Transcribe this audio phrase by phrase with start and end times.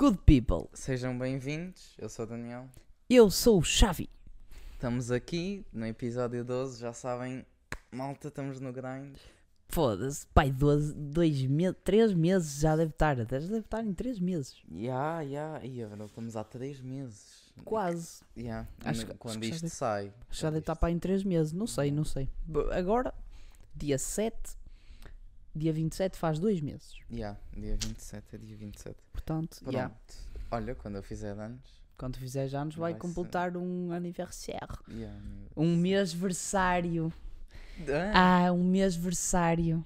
[0.00, 2.66] Good people, Sejam bem-vindos, eu sou o Daniel.
[3.06, 4.08] eu sou o Xavi.
[4.72, 7.44] Estamos aqui no episódio 12, já sabem,
[7.92, 9.14] malta, estamos no grind.
[9.68, 14.18] Foda-se, pai, dois, dois meses, três meses já deve estar, já deve estar em três
[14.18, 14.62] meses.
[14.72, 17.52] Ya, ya, e agora estamos há 3 meses.
[17.62, 18.22] Quase.
[18.34, 20.14] Ya, Acho acho quando que já isto sai.
[20.30, 22.26] Já quando deve estar para em três meses, não sei, não sei.
[22.72, 23.12] Agora,
[23.76, 24.34] dia 7,
[25.54, 26.94] dia 27 faz dois meses.
[27.10, 28.96] Ya, dia 27, é dia 27.
[29.12, 29.94] Portanto, Pronto, yeah,
[30.50, 31.60] olha, quando eu fizer anos.
[31.98, 34.68] quando fizeres anos vai, Vai ser- completar um aniversário.
[34.88, 35.12] ya,
[35.56, 37.12] Um mês-versário.
[38.14, 39.84] Ah, Ah, um mês-versário.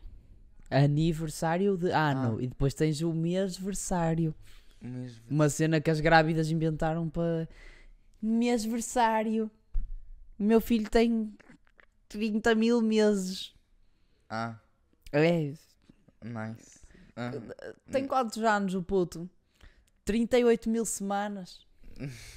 [0.70, 2.38] Aniversário de ano.
[2.38, 2.42] Ah.
[2.42, 4.34] E depois tens o mês-versário.
[4.80, 5.22] mesmo.
[5.30, 7.48] Uma cena que as grávidas inventaram para
[8.20, 9.50] mês-versário.
[10.38, 11.32] O meu filho tem
[12.08, 13.54] 30 mil meses.
[14.28, 14.58] Ah,
[15.14, 15.52] É,
[16.22, 16.80] nice.
[17.16, 17.30] Ah,
[17.90, 19.28] tem quantos anos o puto?
[20.04, 21.64] 38 mil semanas.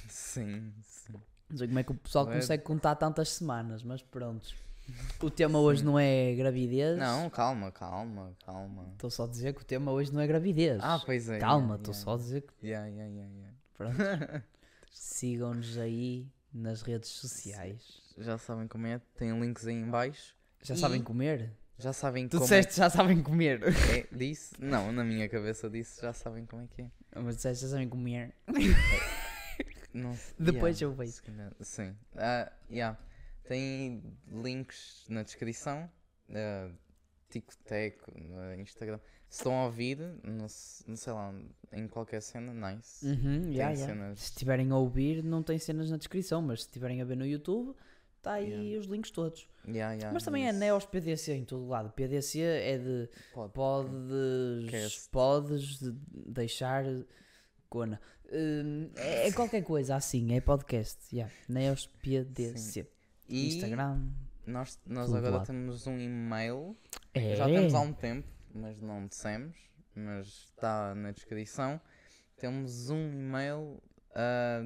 [0.08, 1.14] sim, sim.
[1.50, 2.34] Não sei como é que o pessoal Ué.
[2.36, 4.48] consegue contar tantas semanas, mas pronto.
[5.20, 6.98] O tema hoje não é gravidez.
[6.98, 8.88] Não, calma, calma, calma.
[8.92, 10.80] Estou só a dizer que o tema hoje não é gravidez.
[10.82, 11.38] Ah, pois é.
[11.38, 12.66] Calma, estou ya, só a dizer que.
[12.68, 13.48] Ya, ya, ya, ya.
[13.74, 13.96] Pronto.
[14.92, 18.00] Sigam-nos aí nas redes sociais.
[18.16, 20.34] Já sabem como é, tem links aí em baixo.
[20.62, 21.52] Já E- sabem comer?
[21.78, 23.60] Já sabem Tu como disseste já sabem comer.
[23.62, 24.06] é é.
[24.10, 24.54] Disse?
[24.58, 26.90] Não, na minha cabeça disse, já sabem como é que é.
[27.16, 28.34] Mas disseste já sabem comer.
[29.94, 31.22] Não, Depois yeah, eu vejo.
[31.60, 31.94] Sim.
[32.16, 32.98] Ah, yeah.
[33.44, 35.88] Tem links na descrição.
[36.28, 36.74] Uh,
[37.30, 38.98] TikTok, no Instagram.
[39.28, 41.34] Se estão a ouvir, não, se- não sei lá,
[41.72, 43.06] em qualquer cena, nice.
[43.06, 43.76] Uhum, yeah.
[43.76, 47.16] cenas- Se estiverem a ouvir, não tem cenas na descrição, mas se estiverem a ver
[47.16, 47.74] no YouTube,
[48.18, 48.80] está aí Yeah.
[48.80, 49.48] os links todos.
[49.66, 50.58] Yeah, yeah, mas também é isso.
[50.58, 51.90] Neos PDC em todo lado.
[51.90, 53.52] PDC é de Pode.
[53.52, 55.08] podes, Cast.
[55.10, 55.92] podes de-
[56.26, 56.84] deixar
[57.68, 58.00] cona.
[58.32, 60.98] Hum, é, é qualquer coisa assim, é podcast.
[61.14, 61.32] Yeah.
[61.48, 62.86] Neos PDC.
[63.28, 64.08] E Instagram.
[64.46, 66.76] nós, nós agora temos um e-mail
[67.12, 67.36] É.
[67.36, 69.56] Já temos há um tempo, mas não dissemos,
[69.94, 71.78] mas está na descrição.
[72.38, 73.82] Temos um e-mail
[74.14, 74.62] ah,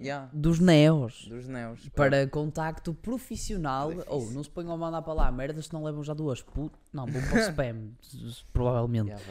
[0.00, 1.26] yeah, Dos Neos.
[1.28, 1.88] dos Neos.
[1.90, 3.90] Para contacto profissional.
[4.06, 6.44] Ou não se ponham a mandar para lá merdas, não levam já duas.
[6.92, 7.90] Não, vão para o spam,
[8.52, 9.08] provavelmente.
[9.08, 9.24] Yeah,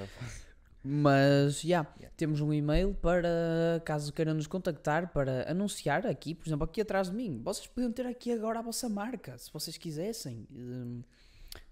[0.83, 2.11] Mas, já, Yeah.
[2.15, 7.09] temos um e-mail para, caso queiram nos contactar, para anunciar aqui, por exemplo, aqui atrás
[7.09, 7.41] de mim.
[7.43, 10.47] Vocês podiam ter aqui agora a vossa marca, se vocês quisessem.
[10.51, 11.01] Hum,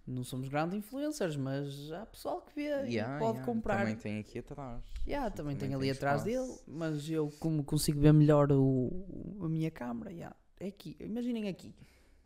[0.05, 3.79] não somos grandes influencers, mas há pessoal que vê e yeah, pode yeah, comprar.
[3.79, 4.83] Também tem aqui atrás.
[5.07, 6.47] Yeah, também, também tem ali tem atrás espaço.
[6.47, 10.97] dele, mas eu como consigo ver melhor o, a minha câmera, yeah, é aqui.
[10.99, 11.73] Imaginem aqui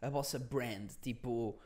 [0.01, 1.57] a vossa brand, tipo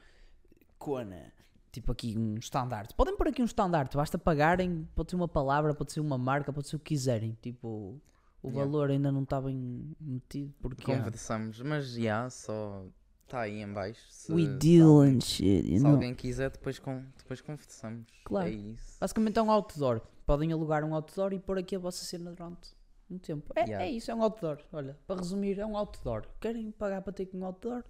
[0.78, 1.32] Kona,
[1.72, 2.94] tipo aqui um estandarte.
[2.94, 6.52] Podem pôr aqui um estandarte, basta pagarem, pode ser uma palavra, pode ser uma marca,
[6.52, 7.38] pode ser o que quiserem.
[7.42, 8.02] Tipo,
[8.42, 12.86] o valor ainda não está bem metido porque Conversamos, mas já, só
[13.24, 14.02] está aí em baixo.
[14.10, 15.94] Se, we deal alguém, and shit, you se know.
[15.94, 18.08] alguém quiser, depois, com, depois conversamos.
[18.26, 18.48] Claro.
[18.48, 18.98] É isso.
[19.00, 20.02] Basicamente é um outdoor.
[20.26, 22.76] Podem alugar um outdoor e pôr aqui a vossa cena durante
[23.10, 23.52] um tempo.
[23.56, 23.86] É, Yeah.
[23.86, 24.60] é isso, é um outdoor.
[24.72, 26.26] Olha, para resumir, é um outdoor.
[26.40, 27.84] Querem pagar para ter aqui um outdoor?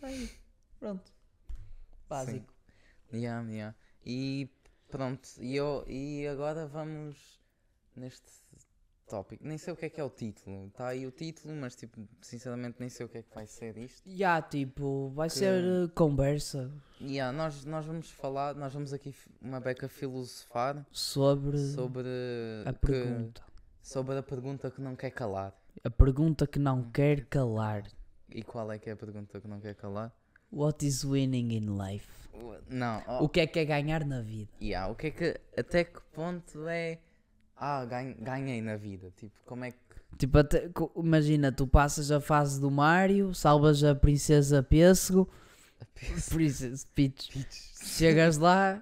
[0.00, 0.30] Tá aí.
[0.80, 1.12] Pronto.
[2.08, 2.52] Básico.
[3.12, 3.76] Yeah, yeah.
[4.04, 4.48] E
[4.88, 7.16] pronto, e, eu, e agora vamos
[7.96, 8.28] neste
[9.06, 9.46] tópico.
[9.46, 10.66] Nem sei o que é que é o título.
[10.68, 13.76] Está aí o título, mas tipo, sinceramente nem sei o que é que vai ser
[13.78, 14.02] isto.
[14.06, 16.70] Já, tipo, vai Que- ser uh, conversa
[17.00, 22.08] Yeah, nós, nós vamos falar, nós vamos aqui uma beca filosofar sobre, sobre
[22.64, 23.42] a que- pergunta.
[23.82, 25.54] sobre a pergunta que não quer calar.
[25.82, 27.82] A pergunta que não quer calar.
[28.30, 30.12] E qual é que é a pergunta que não quer calar?
[30.50, 32.08] What is winning in life?
[32.68, 34.50] Não, oh, O que é que é ganhar na vida?
[34.62, 36.98] yeah, o que é que até que ponto é
[37.56, 39.10] ah, ganho- ganhei na vida?
[39.16, 39.78] Tipo, como é que
[40.16, 45.28] Tipo, até- imagina, tu passas a fase do Mario, salvas a princesa Pêssego,
[46.30, 47.30] Princess Peach.
[47.82, 48.80] Chegas lá,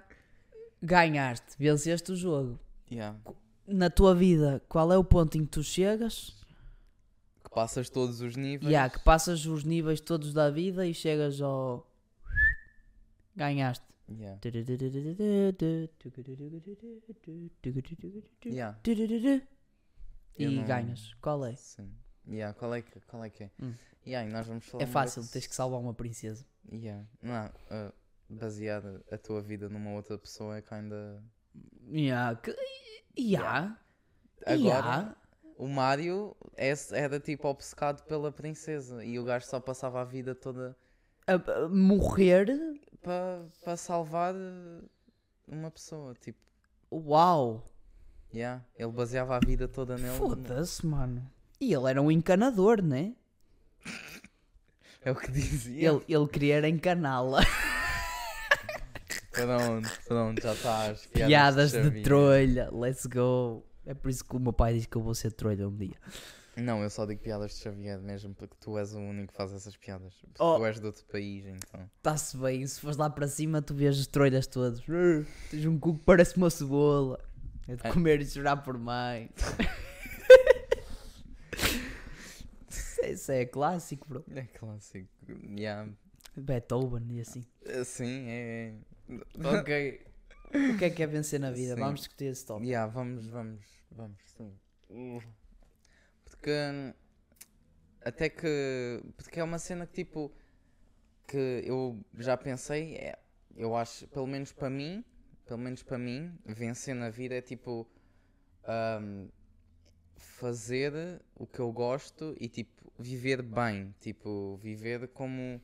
[0.81, 2.59] ganhaste, venceste o jogo.
[2.91, 3.17] Yeah.
[3.65, 6.35] Na tua vida, qual é o ponto em que tu chegas?
[7.43, 8.69] que passas todos os níveis.
[8.71, 11.87] Yeah, que passas os níveis todos da vida e chegas ao.
[13.35, 13.85] Ganhaste.
[14.09, 14.39] Yeah.
[20.37, 21.13] E Yeah, Eu não- ganhas.
[21.21, 21.55] Qual é?
[21.55, 21.89] sim.
[22.27, 23.51] Yeah, qual é que, qual é, que é?
[23.61, 23.73] Hum.
[24.07, 26.45] Yeah, e nós vamos falar É fácil, tens que salvar uma princesa.
[26.71, 27.05] Yeah.
[27.21, 27.93] Não, uh,
[28.29, 31.21] basear a tua vida numa outra pessoa é kinda.
[31.89, 32.55] Yeah, que...
[33.17, 33.77] yeah.
[34.45, 35.15] Agora, yeah.
[35.57, 40.33] o Mario é- era tipo obcecado pela princesa e o gajo só passava a vida
[40.33, 40.75] toda
[41.27, 41.33] A-
[41.65, 42.47] a morrer.
[43.03, 44.89] Para salvar uh,
[45.47, 46.13] uma pessoa.
[46.15, 46.39] Tipo,
[46.91, 47.69] Uau!
[48.33, 50.17] Yeah, ele baseava a vida toda nele.
[50.17, 51.29] Foda-se, mano.
[51.59, 53.13] E ele era um encanador, né?
[55.05, 55.89] É o que dizia.
[55.89, 57.41] Ele, ele queria encaná-la.
[59.33, 61.07] Pronto, pronto, já estás.
[61.07, 62.03] Piadas de Xavier.
[62.03, 63.65] trolha, let's go.
[63.83, 65.97] É por isso que o meu pai diz que eu vou ser trolha um dia.
[66.55, 69.51] Não, eu só digo piadas de Xavier mesmo, porque tu és o único que faz
[69.53, 70.13] essas piadas.
[70.15, 70.57] Porque Oh.
[70.57, 71.89] Tu és de outro país, então.
[71.97, 74.79] Está-se bem, se fores lá para cima, tu vês as trolhas todas.
[74.87, 77.19] Uh, Tens um cu que parece uma cebola.
[77.67, 77.91] É de É.
[77.91, 79.29] comer e chorar por mais.
[82.69, 84.23] Isso é- Isso é clássico, bro.
[84.35, 85.09] É clássico.
[85.57, 85.89] Yeah.
[86.35, 87.43] Beethoven e assim.
[87.79, 88.73] Assim, é.
[89.59, 90.01] Ok.
[90.53, 91.73] O que é que é vencer na vida?
[91.73, 91.79] Sim.
[91.81, 92.67] Vamos discutir esse tópico.
[92.67, 93.59] Yeah, vamos, vamos,
[93.91, 94.53] vamos, sim.
[96.49, 96.93] Hum,
[98.01, 100.31] até que porque é uma cena que tipo
[101.27, 103.17] que eu já pensei, é,
[103.55, 105.03] eu acho, pelo menos para mim,
[105.45, 107.87] pelo menos para mim, vencer na vida é tipo
[109.01, 109.29] hum,
[110.15, 115.61] fazer o que eu gosto e tipo viver bem, tipo viver como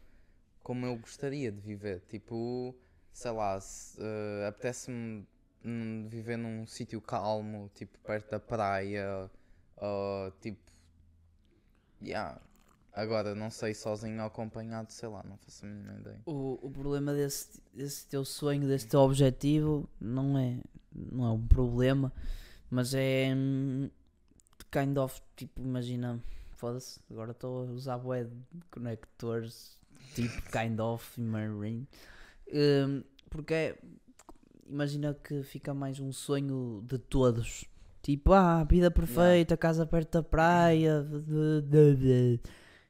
[0.63, 2.75] como eu gostaria de viver, tipo,
[3.11, 5.25] sei lá, se, eh, apetece-me
[6.07, 9.29] viver num sítio calmo, tipo perto da praia,
[9.81, 10.59] ou tipo,
[12.01, 12.39] yeah.
[12.91, 16.19] Agora não sei sozinho ou acompanhado, sei lá, não faço a mínima ideia.
[16.25, 20.57] O, o problema desse, desse teu sonho, desse teu objetivo, não é,
[20.93, 22.11] não é um problema,
[22.69, 23.89] mas é hum,
[24.71, 26.19] kind of, tipo, imagina,
[26.53, 28.35] foda-se, agora estou a usar bué de
[28.71, 29.77] conectores,
[30.13, 31.87] tipo, kind of, marine,
[32.51, 33.77] Hum, porque é,
[34.67, 37.65] imagina que fica mais um sonho de todos,
[38.01, 41.05] tipo, ah, vida perfeita, casa perto da praia,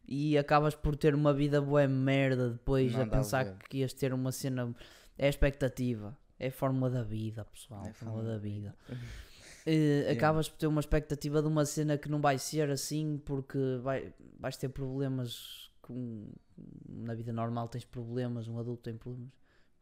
[0.08, 3.58] e acabas por ter uma vida bué merda depois a Nada a pensar ver.
[3.70, 4.74] que ias ter uma cena.
[5.18, 6.18] É a expectativa.
[6.40, 7.86] É a fórmula da vida, pessoal.
[7.86, 8.76] É a fórmula da vida.
[9.66, 13.58] Eh, Acabas por ter uma expectativa de uma cena que não vai ser assim porque
[13.84, 16.28] vai, vais ter problemas com.
[16.88, 19.34] Na vida normal tens problemas, um adulto tem problemas.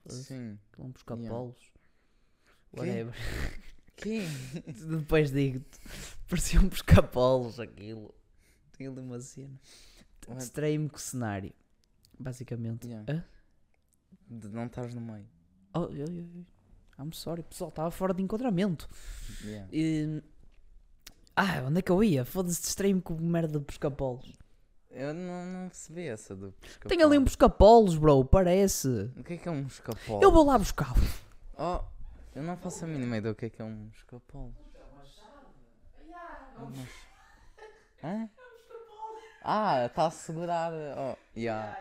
[0.08, 0.58] Sim.
[0.78, 1.30] Vão buscar Yeah.
[1.38, 1.62] polos.
[2.76, 3.14] Whatever.
[3.98, 4.22] Que?
[4.88, 5.80] Depois digo-te.
[6.30, 8.14] Pareciam buscar polos aquilo.
[8.76, 9.60] Tinha ali uma cena.
[10.38, 11.52] Distraí-me com o cenário.
[12.20, 12.88] Basicamente.
[12.88, 13.12] Yeah.
[13.12, 13.24] Hã?
[14.30, 15.26] De não estás no meio.
[15.74, 16.46] Oh, eu, eu, eu.
[17.00, 18.90] I'm sorry, pessoal, estava fora de enquadramento.
[19.44, 19.68] Yeah.
[19.72, 20.24] E-
[21.36, 22.26] Ah, onde é que eu ia?
[22.26, 24.34] Foda-se, distraí-me com merda de pescapolos.
[24.90, 26.90] Eu não, não percebi essa do pescapolo.
[26.90, 28.88] Tem ali um pescapolos, bro, parece.
[29.16, 30.24] O que é que é um escapolo?
[30.24, 30.92] Eu vou lá buscar.
[31.56, 31.84] Oh,
[32.38, 34.54] eu não faço a mínima ideia do que é que é um escapolo.
[36.58, 36.90] Mas...
[38.04, 38.30] Hã?
[39.44, 40.72] Ah, está a segurar.
[40.98, 41.76] Oh, yeah.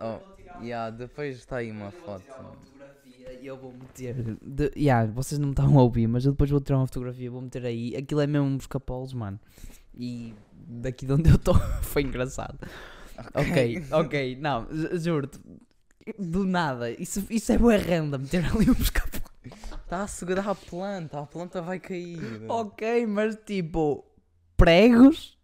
[0.00, 0.18] Oh,
[0.60, 2.24] yeah, depois está aí uma foto.
[3.40, 4.14] E eu vou meter.
[4.42, 4.70] De...
[4.76, 7.40] Yeah, vocês não me estão a ouvir, mas eu depois vou tirar uma fotografia, vou
[7.42, 7.96] meter aí.
[7.96, 9.38] Aquilo é mesmo um pescapolos, mano.
[9.94, 12.58] E daqui de onde eu estou foi engraçado.
[13.34, 15.40] Ok, ok, não, ju- juro-te.
[16.18, 19.17] Do nada, isso, isso é boa renda, meter ali um pescapolos.
[19.88, 22.18] Está a segurar a planta, a planta vai cair.
[22.46, 24.04] Ok, mas tipo,
[24.54, 25.38] pregos.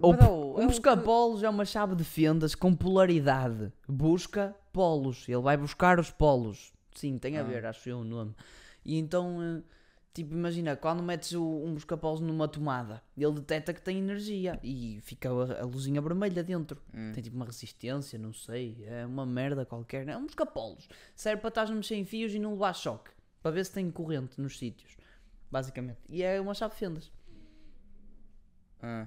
[0.00, 3.70] Ou Bro, Um é o busca-polos é uma chave de fendas com polaridade.
[3.86, 5.28] Busca polos.
[5.28, 6.72] Ele vai buscar os polos.
[6.94, 7.44] Sim, tem a Ah.
[7.44, 8.34] ver, acho eu o nome.
[8.86, 9.60] E então, eh,
[10.14, 15.28] tipo, imagina, quando metes um busca-polos numa tomada, ele detecta que tem energia e fica
[15.28, 16.80] a, a luzinha vermelha dentro.
[16.94, 17.12] Hum.
[17.12, 20.08] Tem tipo uma resistência, não sei, é uma merda qualquer.
[20.08, 20.88] É um busca-polos.
[21.14, 23.10] Serve para estás a mexer em fios e não levar choque.
[23.42, 24.96] Para ver se tem corrente nos sítios.
[25.50, 25.98] Basicamente.
[26.08, 27.12] E é uma chave de fendas.
[28.80, 29.06] Ah,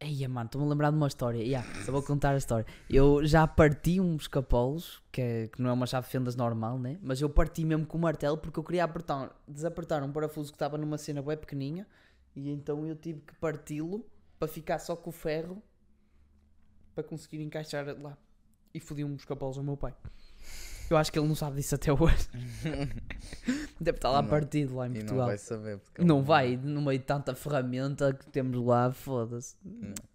[0.00, 1.38] Eia, mano, estou-me a lembrar de uma história.
[1.42, 2.66] Yeah, só vou contar a história.
[2.90, 6.78] Eu já parti um escapolos, que, é- que não é uma chave de fendas normal,
[6.78, 6.98] né?
[7.02, 10.56] Mas eu parti mesmo com o martelo porque eu queria apertar, desapertar um parafuso que
[10.56, 11.86] estava numa cena bem pequeninha
[12.36, 14.04] e então eu tive que parti-lo
[14.38, 15.62] para ficar só com o ferro
[16.94, 18.18] para conseguir encaixar lá.
[18.74, 19.94] E fodi um escapolos ao meu pai.
[20.90, 22.28] Eu acho que ele não sabe disso até hoje.
[23.80, 24.28] Deve estar lá Não.
[24.28, 25.26] partido lá em e não Portugal.
[25.26, 25.78] vai saber.
[25.78, 29.56] Porque Não vai, no meio de tanta ferramenta que temos lá, foda-se.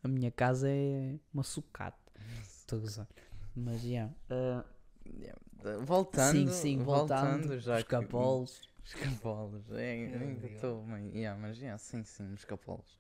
[0.04, 1.98] A minha casa é uma sucata.
[2.42, 3.08] Estou a.
[3.56, 4.10] Mas, já.
[4.30, 4.64] ah,
[5.12, 5.40] Yeah.
[5.86, 7.60] Voltando, sim, sim, voltando.
[7.60, 8.62] já os que- capolos.
[8.86, 10.86] Escapolos, é, ainda estou.
[11.14, 12.96] Yeah, mas yeah, sim, sim, escapolos.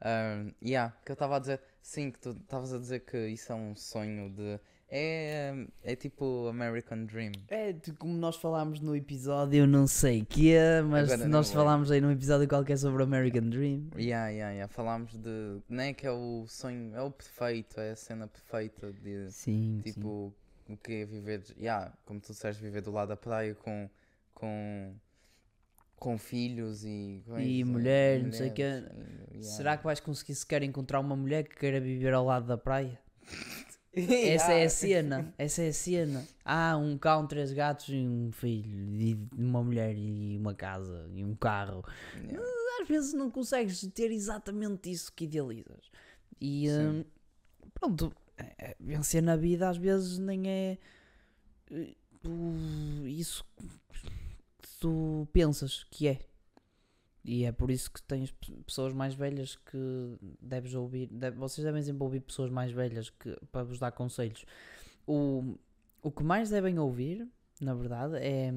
[0.00, 3.50] Um, yeah, que eu estava a dizer, sim, que tu estavas a dizer que isso
[3.52, 4.60] é um sonho de.
[4.92, 5.54] É,
[5.84, 7.30] é tipo American Dream.
[7.48, 12.00] É, como nós falámos no episódio, não sei que é, mas Agora nós falámos aí
[12.00, 13.88] num episódio qualquer sobre American Dream.
[13.96, 14.66] Yeah, yeah, yeah.
[14.72, 15.60] Falámos de.
[15.68, 19.30] Não é que é o sonho, é o perfeito, é a cena perfeita de.
[19.30, 19.92] Sim, sim.
[19.92, 20.34] Tipo,
[20.68, 21.44] o que é viver.
[21.56, 23.88] Yeah, como tu disseste, viver do lado da praia com.
[24.34, 24.92] com
[25.96, 28.62] com filhos e, coisa, E mulher, não sei o quê.
[28.64, 28.88] mulheres,
[29.32, 29.50] e- yeah.
[29.54, 32.98] Será que vais conseguir sequer encontrar uma mulher que queira viver ao lado da praia?
[33.92, 36.24] Essa é a cena, essa é a cena.
[36.44, 41.24] Há um cão, três gatos e um filho, e uma mulher e uma casa e
[41.24, 41.84] um carro.
[42.16, 42.40] Yeah.
[42.80, 45.90] Às vezes não consegues ter exatamente isso que idealizas.
[46.40, 47.04] E hum,
[47.74, 50.78] pronto, é- é- vencer na vida às vezes nem é
[51.72, 51.94] eh,
[53.06, 53.44] isso
[54.62, 56.29] que tu pensas que é.
[57.24, 61.06] E é por isso que tens pe- pessoas mais velhas que deves ouvir.
[61.08, 64.44] deve- vocês devem sempre ouvir pessoas mais velhas que, para vos dar conselhos.
[65.06, 65.54] O,
[66.02, 67.28] o que mais devem ouvir,
[67.60, 68.52] na verdade, é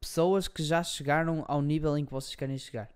[0.00, 2.90] pessoas que já chegaram ao nível em que vocês querem chegar.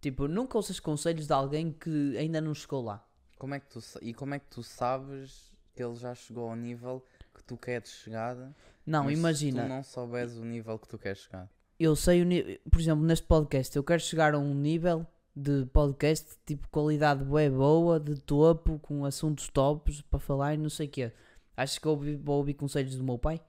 [0.00, 3.06] Tipo, nunca ouças conselhos de alguém que ainda não chegou lá.
[3.38, 6.56] Como é que tu, e como é que tu sabes que ele já chegou ao
[6.56, 7.04] nível
[7.34, 8.36] que tu queres chegar?
[8.84, 9.62] Não, imagina.
[9.62, 11.48] Se tu não souberes o nível que tu queres chegar.
[11.84, 15.64] Eu sei o nível, por exemplo, neste podcast, eu quero chegar a um nível de
[15.66, 20.86] podcast tipo qualidade bué boa, de topo, com assuntos tops para falar e não sei
[20.86, 21.12] o quê.
[21.56, 23.40] Acho que eu ouvi- vou ouvir conselhos do meu pai?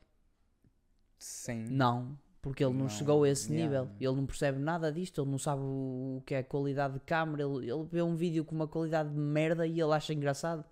[1.18, 1.66] Sim.
[1.70, 3.64] Não, porque ele não, Não, chegou a esse yeah.
[3.82, 3.96] nível.
[4.00, 7.44] Ele não percebe nada disto, ele não sabe o o que é qualidade de câmera,
[7.44, 10.64] ele, ele vê um vídeo com uma qualidade de merda e ele acha engraçado.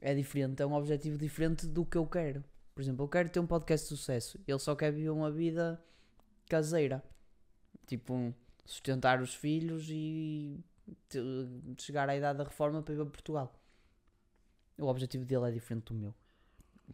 [0.00, 2.42] É diferente, é um objetivo diferente do que eu quero.
[2.74, 4.40] Por exemplo, eu quero ter um podcast de sucesso.
[4.48, 5.80] Ele só quer viver uma vida
[6.56, 7.02] caseira.
[7.86, 10.60] Tipo, sustentar os filhos e
[11.78, 13.58] chegar à idade da reforma para ir para Portugal.
[14.78, 16.14] O objetivo dele é diferente do meu.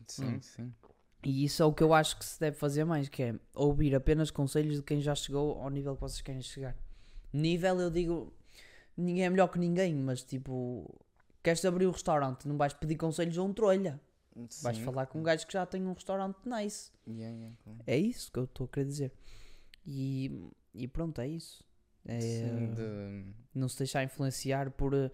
[0.06, 0.40] Sim, Hum.
[0.42, 0.74] sim.
[1.24, 3.94] E isso é o que eu acho que se deve fazer mais, que é ouvir
[3.94, 6.76] apenas conselhos de quem já chegou ao nível que vocês querem chegar.
[7.32, 8.32] Nível, eu digo,
[8.96, 11.04] ninguém é melhor que ninguém, mas tipo,
[11.42, 14.00] queres abrir um restaurante, não vais pedir conselhos a um trolha.
[14.62, 14.84] Vais Sim.
[14.84, 16.92] falar com um gajo que já tem um restaurante nice.
[17.08, 17.80] Yeah, yeah, claro.
[17.84, 19.12] É isso que eu estou a querer dizer.
[19.90, 20.30] E,
[20.74, 21.64] e pronto, é isso.
[22.04, 25.10] É, Sim, de- não se deixar influenciar por eh,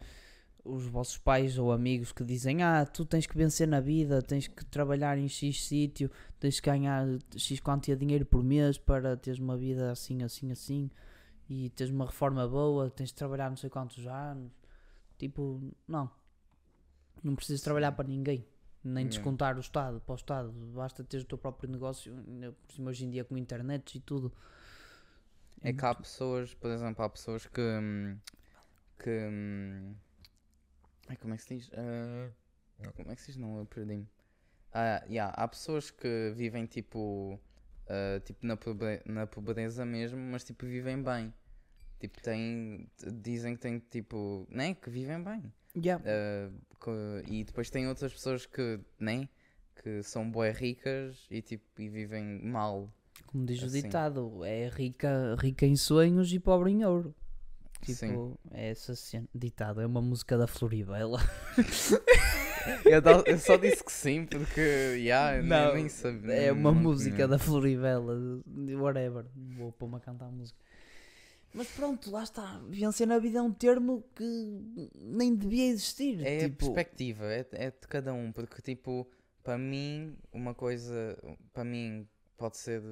[0.65, 4.49] os vossos pais ou amigos que dizem ah, tu tens que vencer na vida, tens
[4.49, 9.17] que trabalhar em X sítio, tens que ganhar X quantia de dinheiro por mês para
[9.17, 10.91] teres uma vida assim, assim, assim
[11.49, 14.51] e teres uma reforma boa, tens de trabalhar não sei quantos anos.
[15.19, 16.11] Tipo, não.
[17.23, 18.45] Não precisas trabalhar para ninguém.
[18.83, 20.53] Nem descontar o Estado para o Estado.
[20.75, 22.15] Basta teres o teu próprio negócio,
[22.81, 24.33] hoje em dia com internet e tudo.
[25.65, 27.61] É que há pessoas, por exemplo, há pessoas que.
[27.61, 28.19] hum,
[28.99, 29.11] que.
[29.11, 29.95] hum,
[31.09, 31.71] Ai, como é que se diz?
[31.75, 32.31] Ah,
[32.97, 33.37] como é que se diz?
[33.37, 34.09] Não, eu perdi-me.
[34.73, 37.39] Ah, yeah, há pessoas que vivem tipo.
[37.89, 41.33] ah, tipo na, pobre- na pobreza mesmo, mas tipo vivem bem.
[42.01, 42.89] Tipo, têm.
[43.23, 44.47] Dizem que têm tipo.
[44.51, 45.53] Nem que vivem bem.
[45.77, 46.03] Yeah.
[46.07, 46.93] Ah, co-
[47.29, 48.81] e depois tem outras pessoas que.
[48.99, 49.29] Nem?
[49.83, 51.65] Que são bué ricas e tipo.
[51.81, 52.91] E vivem mal.
[53.35, 53.83] Como diz o Assim.
[53.83, 57.13] ditado, é rica, rica em sonhos e pobre em ouro.
[57.83, 58.35] Tipo, Sim.
[58.53, 59.29] é essa cena.
[59.35, 61.19] Ditado, é uma música da Floribela.
[63.27, 66.33] Eu, só disse que sim, porque yeah, Não, nem, nem sabia.
[66.33, 67.29] É uma não música tinha.
[67.29, 68.41] da Floribela.
[68.79, 69.27] Whatever.
[69.35, 70.59] Vou pôr-me a cantar a música.
[71.53, 72.63] Mas pronto, lá está.
[72.69, 76.25] Vencer na vida é um termo que nem devia existir.
[76.25, 79.11] É a tipo, perspectiva, é, é de cada um, porque tipo,
[79.43, 81.19] para mim, uma coisa,
[81.53, 82.83] para mim pode ser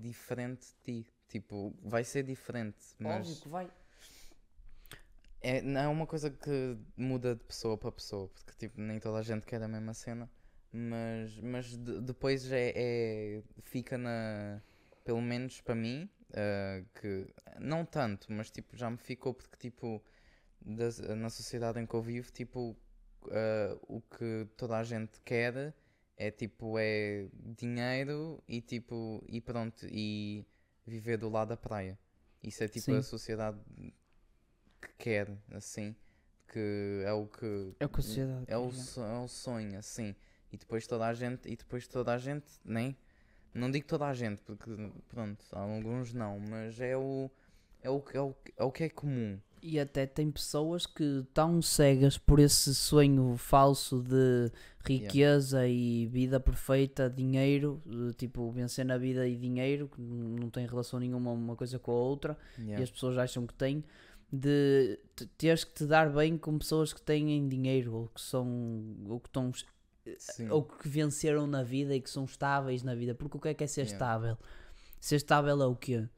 [0.00, 1.12] diferente de ti.
[1.28, 3.70] Tipo, vai ser diferente, óbvio mas que vai.
[5.40, 9.18] é, não é uma coisa que muda de pessoa para pessoa, porque tipo, nem toda
[9.18, 10.30] a gente quer a mesma cena,
[10.72, 14.60] mas, mas de- depois é, é- fica na,
[15.04, 20.02] pelo menos para mim, ah, que não tanto, mas tipo, já me ficou porque tipo,
[20.60, 22.76] das- na sociedade em que eu vivo, tipo,
[23.30, 25.74] ah, o que toda a gente quer
[26.26, 27.28] é tipo, é
[27.60, 30.44] dinheiro e tipo, e pronto, e
[30.86, 31.98] viver do lado da praia.
[32.42, 32.98] Isso é tipo Sim.
[32.98, 33.58] a sociedade
[34.80, 35.94] que quer, assim,
[36.48, 39.78] que é o que É o que a sociedade é o, so- é o sonho,
[39.78, 40.14] assim.
[40.52, 42.96] E depois toda a gente, e depois toda a gente, nem
[43.54, 44.70] não digo toda a gente, porque
[45.08, 47.30] pronto, há alguns não, mas é o
[47.82, 49.40] é o, é o, é o que é comum.
[49.62, 54.50] E até tem pessoas que estão cegas por esse sonho falso de
[54.86, 57.82] riqueza e vida perfeita, dinheiro,
[58.16, 61.94] tipo vencer na vida e dinheiro, que não tem relação nenhuma uma coisa com a
[61.94, 62.82] outra, e Yeah.
[62.84, 63.84] as pessoas acham que têm,
[64.32, 68.46] de te- teres que te dar bem com pessoas que têm dinheiro ou que são
[69.08, 69.52] ou que estão
[70.16, 70.48] Sim.
[70.48, 73.14] ou que venceram na vida e que são estáveis na vida.
[73.14, 73.94] Porque o que é que é ser Yeah.
[73.94, 74.38] estável?
[75.00, 76.08] Ser estável é o quê?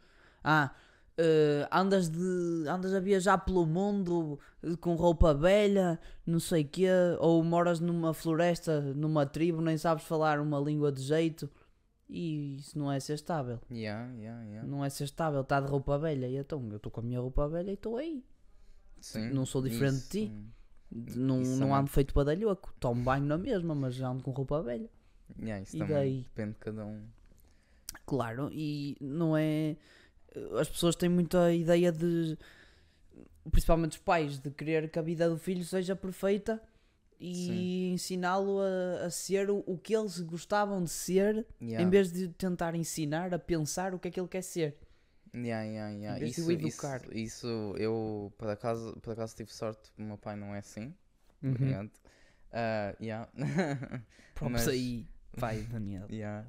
[0.45, 0.73] Ah,
[1.19, 6.89] eh, andas, de, andas a viajar pelo mundo eh, com roupa velha, não sei quê,
[7.21, 11.49] ou moras numa floresta, numa tribo, nem sabes falar uma língua de jeito
[12.09, 13.59] E isso não é ser estável.
[13.71, 14.69] Yeah, yeah, yeah.
[14.69, 16.27] Não é ser estável, está de roupa velha.
[16.29, 18.23] E então, eu estou com a minha roupa velha e estou aí.
[19.01, 20.25] Sim, não sou diferente de ti.
[20.25, 20.63] isso-
[20.95, 21.75] De- Não, Isso não também.
[21.81, 22.75] ando feito badalhoco.
[22.79, 24.91] Tomo banho na mesma, mas ando com roupa velha.
[25.41, 26.23] Yeah, isso E daí?
[26.25, 27.01] depende de cada um.
[28.05, 29.77] Claro, e não é.
[30.59, 32.37] As pessoas têm muita ideia de.
[33.51, 36.63] Principalmente os pais, de querer que a vida do filho seja perfeita
[37.19, 41.85] e ensiná-lo a, a ser o, o que eles gostavam de ser, Yeah.
[41.85, 44.77] em vez de tentar ensinar a pensar o que é que ele quer ser.
[45.35, 46.17] Yeah, yeah, yeah.
[46.17, 47.01] Em vez de Isso, o educar.
[47.07, 50.95] Isso, isso eu por acaso, por acaso tive sorte, o meu pai não é assim.
[51.43, 51.51] Uhum.
[51.51, 51.91] obrigado.
[52.53, 53.29] Ah, yeah.
[54.35, 56.07] Props Mas- aí, vai, Daniel.
[56.11, 56.47] Yeah.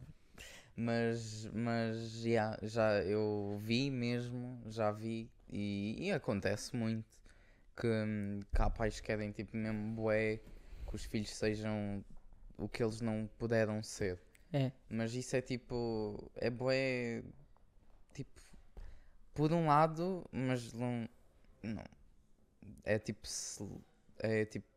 [0.76, 7.06] Mas, mas yeah, já eu vi mesmo, já vi e, e acontece muito
[7.76, 7.88] que,
[8.56, 10.40] que há pais que querem tipo mesmo bué
[10.88, 12.04] que os filhos sejam
[12.58, 14.20] o que eles não puderam ser.
[14.52, 16.32] É, Mas isso é tipo.
[16.36, 17.24] É bué.
[18.14, 18.42] Tipo.
[19.34, 21.10] Por um lado, mas não.
[21.64, 21.84] Não.
[22.84, 23.28] É tipo.
[24.20, 24.68] É tipo.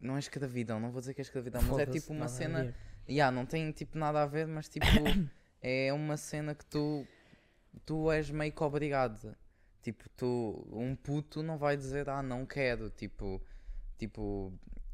[0.00, 2.74] Não é escravidão, não vou dizer que é escravidão, mas é tipo uma cena.
[3.08, 4.86] Yeah, não tem tipo nada a ver, mas tipo.
[5.62, 7.06] é uma cena que tu.
[7.84, 9.36] Tu és meio que obrigado.
[9.82, 10.66] Tipo, tu.
[10.72, 12.90] Um puto não vai dizer, ah, não quero.
[12.90, 13.40] Tipo.
[13.98, 14.52] Tipo.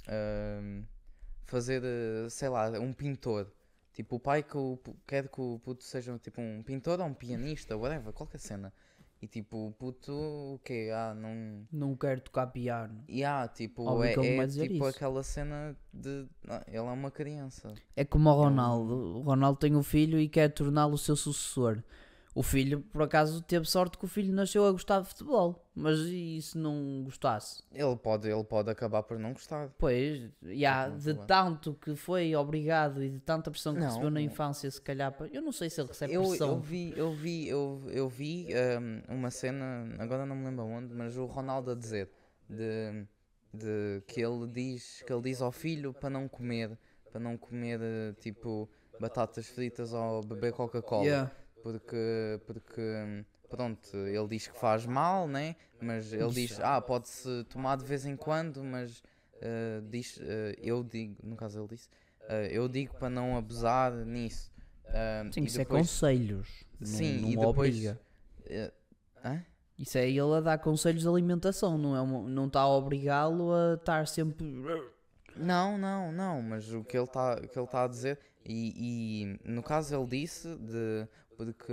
[0.09, 0.85] ahm,
[1.47, 1.83] fazer,
[2.31, 3.53] sei lá, um pintor.
[3.93, 7.15] Tipo, o pai que o, quer que o puto seja tipo um pintor ou um
[7.15, 8.73] pianista, whatever, qualquer cena.
[9.23, 10.91] E tipo, o puto, o quê?
[10.95, 11.67] Ah, não.
[11.71, 13.05] Não quero tocar piano.
[13.07, 14.85] E ah, tipo, Óbvio é, é tipo isso.
[14.85, 16.27] aquela cena de.
[16.49, 17.75] ah, ele é uma criança.
[17.95, 19.19] É como o Ronaldo.
[19.19, 21.83] O Ronaldo tem um filho e quer torná-lo o seu sucessor.
[22.33, 25.67] O filho, por acaso, teve sorte que o filho nasceu a gostar de futebol.
[25.75, 27.63] Mas e se não gostasse?
[27.73, 29.71] Ele pode, ele pode acabar por não gostar.
[29.79, 34.11] Pois, já, não de tanto que foi obrigado e de tanta pressão que Não, recebeu
[34.11, 35.13] na infância, se calhar.
[35.33, 36.49] Eu não sei se ele recebe Eu, pressão.
[36.51, 40.95] eu vi, eu vi, eu, eu vi ahm, uma cena, agora não me lembro onde,
[40.95, 42.11] mas o Ronaldo a dizer
[42.49, 43.07] de,
[43.53, 46.79] de que ele diz que ele diz ao filho para não comer,
[47.11, 47.81] para não comer
[48.21, 48.69] tipo
[49.01, 51.05] batatas fritas ou beber Coca-Cola.
[51.05, 51.40] Yeah.
[51.63, 55.57] Porque, porque pronto, ele diz que faz mal, né?
[55.81, 59.03] Mas ele diz, ah, pode-se tomar de vez em quando, mas
[59.41, 61.89] eh, diz, eh, eu digo, no caso ele disse,
[62.29, 64.51] eh, eu digo para não abusar nisso.
[65.33, 66.65] Sim, e isso depois- é conselhos.
[66.79, 68.01] Não, Sim, não e o depois- obriga.
[69.79, 73.51] Isso é ele a dar conselhos de alimentação, não é uma- não está a obrigá-lo
[73.55, 74.47] a estar sempre.
[75.37, 79.95] Não, não, não, mas o que ele está tá a dizer, e, e no caso
[79.95, 81.09] ele disse, de,
[81.45, 81.73] porque,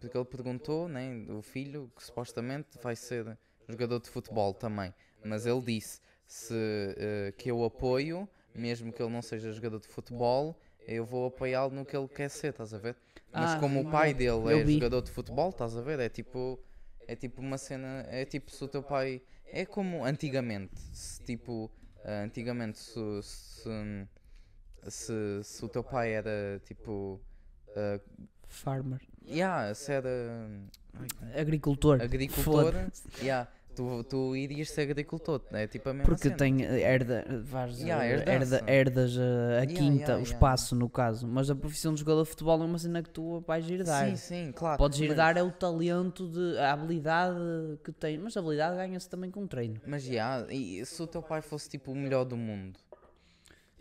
[0.00, 3.36] porque ele perguntou, né, o filho, que supostamente vai ser
[3.68, 4.92] jogador de futebol também,
[5.24, 6.54] mas ele disse se,
[6.96, 11.70] eh, que eu apoio, mesmo que ele não seja jogador de futebol, eu vou apoiá-lo
[11.74, 12.96] no que ele quer ser, estás a ver?
[13.32, 14.74] Mas Ah, como o pai dele é vi.
[14.74, 16.00] jogador de futebol, estás a ver?
[16.00, 16.58] É tipo,
[17.06, 21.70] é tipo uma cena, é tipo se o teu pai, é como antigamente, se, tipo,
[22.04, 24.08] ah, antigamente se, se,
[24.88, 27.20] se, se o teu pai era tipo,
[27.76, 28.00] ah,
[28.52, 29.00] Farmer.
[29.26, 30.08] yeah, se era
[31.34, 32.00] Agricultor.
[32.02, 33.24] agricultor, Foda-se.
[33.24, 36.36] yeah, tu, tu irias ser agricultor, é tipo a mesma Porque cena.
[36.36, 39.24] tem herda, vais, Yeah, eh, herda, herdas a, a
[39.62, 40.22] Yeah, quinta, yeah, o yeah.
[40.34, 41.26] espaço no caso.
[41.26, 44.08] Mas a profissão de jogador de futebol é uma cena que tu vais herdar.
[44.10, 44.76] Sim, sim, claro.
[44.78, 47.38] Podes mas- herdar é o talento, de, a habilidade
[47.82, 48.18] que tem.
[48.18, 49.80] Mas a habilidade ganha-se também com treino.
[49.86, 52.78] Mas yeah, e se o teu pai fosse tipo o melhor do mundo?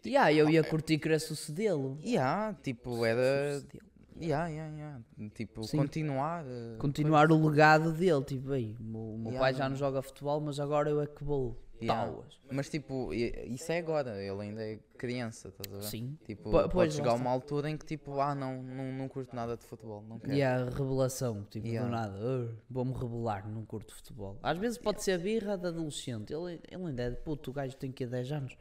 [0.03, 1.99] E ah, eu ia curtir querer sucedê-lo.
[2.03, 3.55] Yeah, tipo, era.
[3.59, 3.90] Sucedê-lo.
[4.21, 5.01] Yeah, yeah, yeah.
[5.33, 5.77] Tipo, Sim.
[5.77, 6.45] continuar.
[6.45, 8.23] eh, Continuar o legado dele.
[8.23, 9.69] Tipo, ei, o meu, Yeah, pai já mano.
[9.71, 11.57] não joga futebol, mas agora eu é que vou.
[11.81, 12.11] Yeah.
[12.11, 12.39] Tauas.
[12.51, 15.83] Mas tipo, isso é agora, ele ainda é criança, estás a ver?
[15.85, 16.15] Sim.
[16.23, 19.35] Tipo, Po- pode chegar a uma altura em que tipo, ah não, não, não curto
[19.35, 20.31] nada de futebol, não quero.
[20.31, 21.89] E a revelação, tipo, Yeah.
[21.89, 24.37] do nada, "Ah, vou-me revelar, não curto futebol.
[24.43, 27.53] Às vezes pode ser a birra de adolescente, ele, ele ainda é de puto, o
[27.53, 28.55] gajo tem que 10 anos,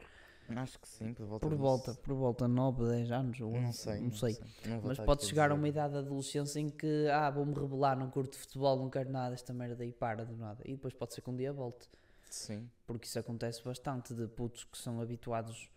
[0.57, 3.77] Acho que sim, por volta por volta, por volta 9, 10 anos, ou Não 11,
[3.77, 4.37] sei, não sei.
[4.65, 8.09] Não Mas pode chegar a uma idade de adolescência em que, ah, vou-me revelar, não
[8.09, 10.61] curto futebol, não quero nada, esta merda aí para do nada.
[10.65, 11.87] E depois pode ser que um dia volte,
[12.29, 15.69] Sim, porque isso acontece bastante de putos que são habituados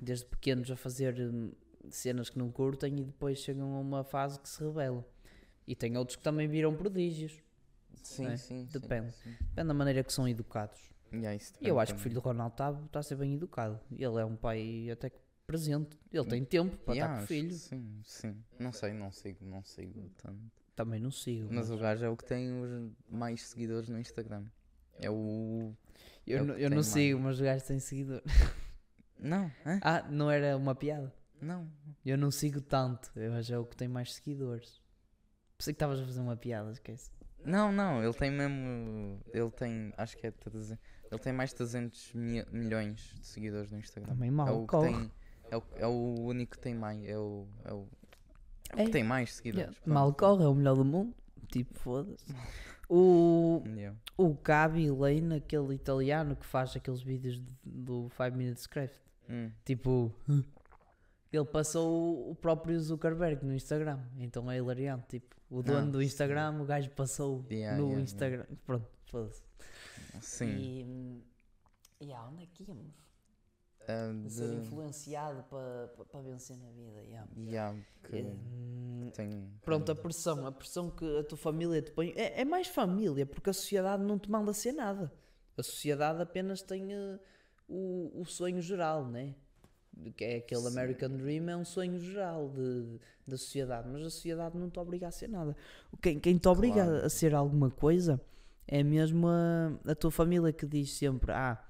[0.00, 1.52] desde pequenos a fazer hum,
[1.90, 5.04] cenas que não curtem e depois chegam a uma fase que se rebelam.
[5.66, 7.40] E tem outros que também viram prodígios.
[8.02, 8.66] sim, É, sim.
[8.66, 9.12] sim, depende.
[9.16, 9.30] sim.
[9.40, 10.80] Depende da maneira que são educados.
[11.12, 13.34] Yeah, isso E eu acho que o filho do Ronaldo está tá a ser bem
[13.34, 13.80] educado.
[13.92, 15.96] Ele é um pai até que presente.
[16.12, 17.54] Ele tem tempo para Yeah, estar com o filho.
[17.54, 18.44] Sim, sim.
[18.58, 20.40] Não sei, não sigo, não sigo tanto.
[20.74, 21.46] Também não sigo.
[21.48, 24.44] Mas Mas o gajo é o que tem os mais seguidores no Instagram.
[24.98, 25.72] É o.
[26.26, 26.86] eu é o eu não mais.
[26.86, 28.22] sigo, mas o gajo tem seguidor.
[29.18, 29.80] Não, hã?
[29.82, 31.12] Ah, não era uma piada.
[31.40, 31.70] Não.
[32.04, 33.10] Eu não sigo tanto.
[33.16, 34.82] Eu acho que é o que tem mais seguidores.
[35.56, 37.10] Pensei que estavas a fazer uma piada, esquece.
[37.44, 39.20] Não, não, ele tem mesmo.
[39.32, 39.92] Ele tem.
[39.96, 40.78] Acho que é 300.
[41.10, 44.12] Ele tem mais de 300 mi- milhões de seguidores no Instagram.
[44.12, 44.88] Também é mal, o que corre.
[44.92, 45.12] tem.
[45.50, 47.04] É o, é o único que tem mais.
[47.08, 47.46] É o.
[47.64, 47.86] É o,
[48.70, 48.84] é o É.
[48.86, 49.76] que tem mais seguidores.
[49.76, 51.14] Yeah, Mal corre, é o melhor do mundo.
[51.48, 52.24] Tipo, foda-se.
[52.88, 53.64] O.
[53.66, 53.98] Yeah.
[54.16, 58.94] o Gabi Lane, aquele italiano que faz aqueles vídeos de- do 5 Minutes Craft.
[59.28, 60.14] Hum, Tipo,
[61.32, 63.98] ele passou o próprio Zuckerberg no Instagram.
[64.18, 65.18] Então é hilariante.
[65.18, 66.04] Tipo, o dono Ah, do sim.
[66.06, 68.44] Instagram, o gajo passou Yeah, no yeah, Instagram.
[68.64, 69.42] Pronto, foda-se.
[70.20, 70.46] Sim.
[70.58, 72.04] E.
[72.04, 72.92] Yeah, onde é que íamos?
[73.88, 77.02] ah, De ser influenciado para pa, pa vencer na vida.
[77.04, 77.28] Yeah.
[77.46, 79.48] yeah, que tem.
[79.62, 83.24] Pronto, a pressão, a pressão que a tua família te põe é, é mais família,
[83.26, 85.12] porque a sociedade não te manda ser nada.
[85.56, 87.18] A sociedade apenas tem eh,
[87.68, 89.34] o, o sonho geral, né?
[90.14, 90.68] Que é aquele Sim.
[90.68, 95.08] American Dream, é um sonho geral de, da sociedade, mas a sociedade não te obriga
[95.08, 95.56] a ser nada.
[96.02, 97.06] Quem, quem te obriga Claro.
[97.06, 98.20] a ser alguma coisa
[98.68, 101.62] é mesmo a, a tua família que diz sempre: Ah,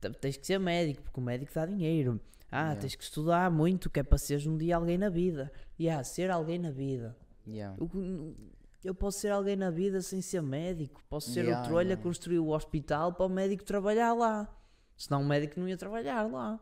[0.00, 2.20] te- tens que ser médico, porque o médico dá dinheiro.
[2.50, 2.80] Ah, Yeah.
[2.80, 5.52] tens que estudar muito, que é para seres um dia alguém na vida.
[5.78, 7.14] E ah, ser alguém na vida.
[7.46, 7.76] Yeah.
[7.78, 8.34] Eu,
[8.82, 11.02] eu posso ser alguém na vida sem ser médico.
[11.10, 11.96] Posso ser Yeah, o trolha yeah.
[11.96, 14.48] que construiu o hospital para o médico trabalhar lá.
[14.96, 16.58] Senão o médico não ia trabalhar lá.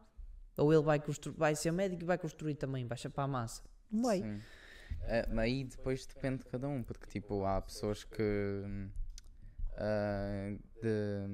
[0.57, 1.01] Ou ele vai,
[1.37, 3.63] vai ser médico e vai construir também, vai chapar a massa.
[3.91, 4.23] Não vai.
[4.23, 4.41] Sim.
[5.03, 8.63] Eh, aí depois depende de cada um, porque tipo, há pessoas que
[9.77, 11.27] ah, de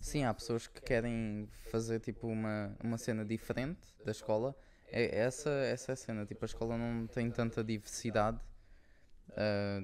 [0.00, 4.56] sim, há pessoas que querem fazer tipo uma, uma cena diferente da escola.
[4.92, 8.40] É, essa, essa é a cena, tipo, a escola não tem tanta diversidade
[9.36, 9.80] ah,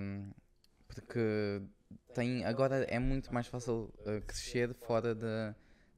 [0.00, 0.30] hum,
[0.88, 1.62] porque
[2.14, 5.54] tem agora é muito mais fácil ah, crescer fora da,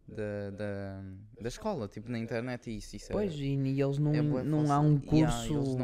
[0.07, 1.03] da, da,
[1.41, 4.23] da escola, tipo na internet e isso, isso é- Pois, e, e eles não, é
[4.23, 5.55] não há um Yeah, curso.
[5.55, 5.77] eles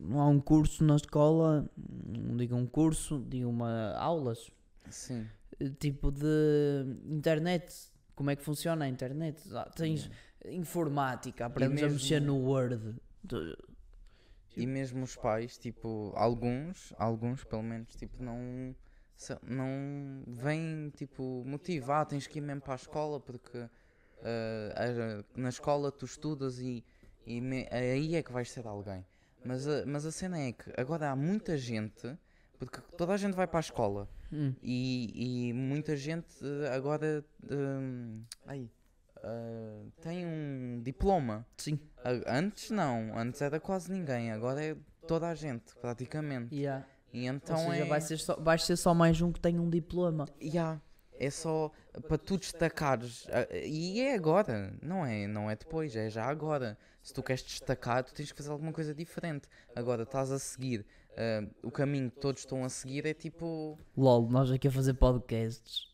[0.00, 4.50] não- há um curso na escola, não digo um curso, digo uma aulas,
[4.88, 5.26] Sim.
[5.60, 7.72] eh, tipo de internet.
[8.14, 9.42] Como é que funciona a internet?
[9.54, 10.10] Ah, Tens
[10.46, 12.96] informática, aprendes a mesmo- mexer no Word.
[14.56, 18.74] E mesmo os pais, tipo, alguns, alguns pelo menos, tipo, não,
[19.42, 23.58] não vêm, tipo, motivar, tens que ir mesmo para a escola porque
[24.22, 26.84] ah, a- na escola tu estudas e,
[27.24, 29.02] e me- aí é que vais ser alguém.
[29.44, 32.16] Mas a, mas a cena é que agora há muita gente,
[32.58, 34.54] porque toda a gente vai para a escola Hum.
[34.62, 38.70] e, e muita gente eh, agora hum, ai,
[39.22, 41.46] ah, tem um diploma.
[41.56, 41.78] Sim.
[42.26, 44.76] Antes não, antes era quase ninguém, agora é
[45.06, 46.54] toda a gente, praticamente.
[46.54, 46.86] Yeah.
[47.12, 47.88] E então Ou seja, é.
[47.88, 50.26] vai ser só, vais ser só mais um que tem um diploma.
[50.40, 50.80] Yeah,
[51.20, 51.70] é só
[52.08, 53.26] para tu destacares.
[53.30, 56.76] ah, E é agora, não é, não é depois, é já agora.
[57.02, 59.48] Se tu queres destacar, tu tens que fazer alguma coisa diferente.
[59.76, 60.84] Agora estás a seguir.
[61.16, 63.78] ah, o caminho que todos estão a seguir é tipo.
[63.96, 65.88] LOL, nós aqui a fazer podcasts.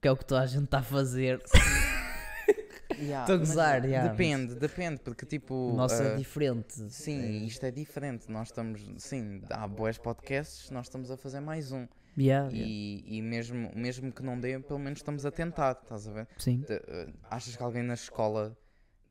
[0.00, 1.42] Que é o que toda a gente está a fazer.
[2.98, 5.54] Yeah, Estou a mas gozar, yeah, Depende, depende, porque tipo.
[5.54, 6.74] O nosso é ah, diferente.
[6.92, 8.30] Sim, isto é diferente.
[8.30, 11.86] Nós estamos, sim, há boas podcasts, nós estamos a fazer mais um.
[12.18, 12.68] Yeah, yeah.
[12.70, 16.28] E, e mesmo, mesmo que não dê, pelo menos estamos a tentar, estás a ver?
[16.38, 16.58] Sim.
[16.60, 18.56] De- eh, achas que alguém na escola,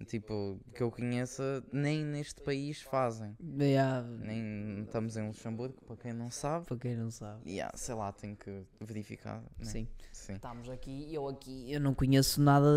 [0.05, 3.35] tipo, que eu conheça, nem neste país fazem?
[3.59, 4.05] Yeah.
[4.07, 6.65] Nem estamos em Luxemburgo, para quem não sabe.
[6.67, 7.41] Para quem não sabe.
[7.45, 9.41] E ah, sei lá, tenho que verificar.
[9.41, 9.65] né?
[9.65, 9.87] Sim.
[10.11, 10.33] Sim.
[10.33, 12.67] Estamos aqui, eu aqui, eu não conheço nada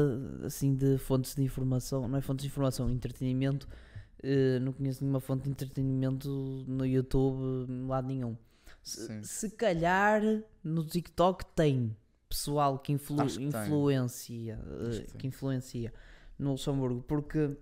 [0.46, 3.68] assim de fontes de informação, não é fontes de informação, entretenimento.
[4.22, 6.28] eh, não conheço nenhuma fonte de entretenimento
[6.66, 8.37] no YouTube, lado nenhum.
[8.83, 9.23] Se, Sim.
[9.23, 10.21] se calhar
[10.64, 11.97] no TikTok tem
[12.29, 15.92] pessoal que, influ- que influencia, eh, que influencia
[16.38, 17.57] no Luxemburgo, porque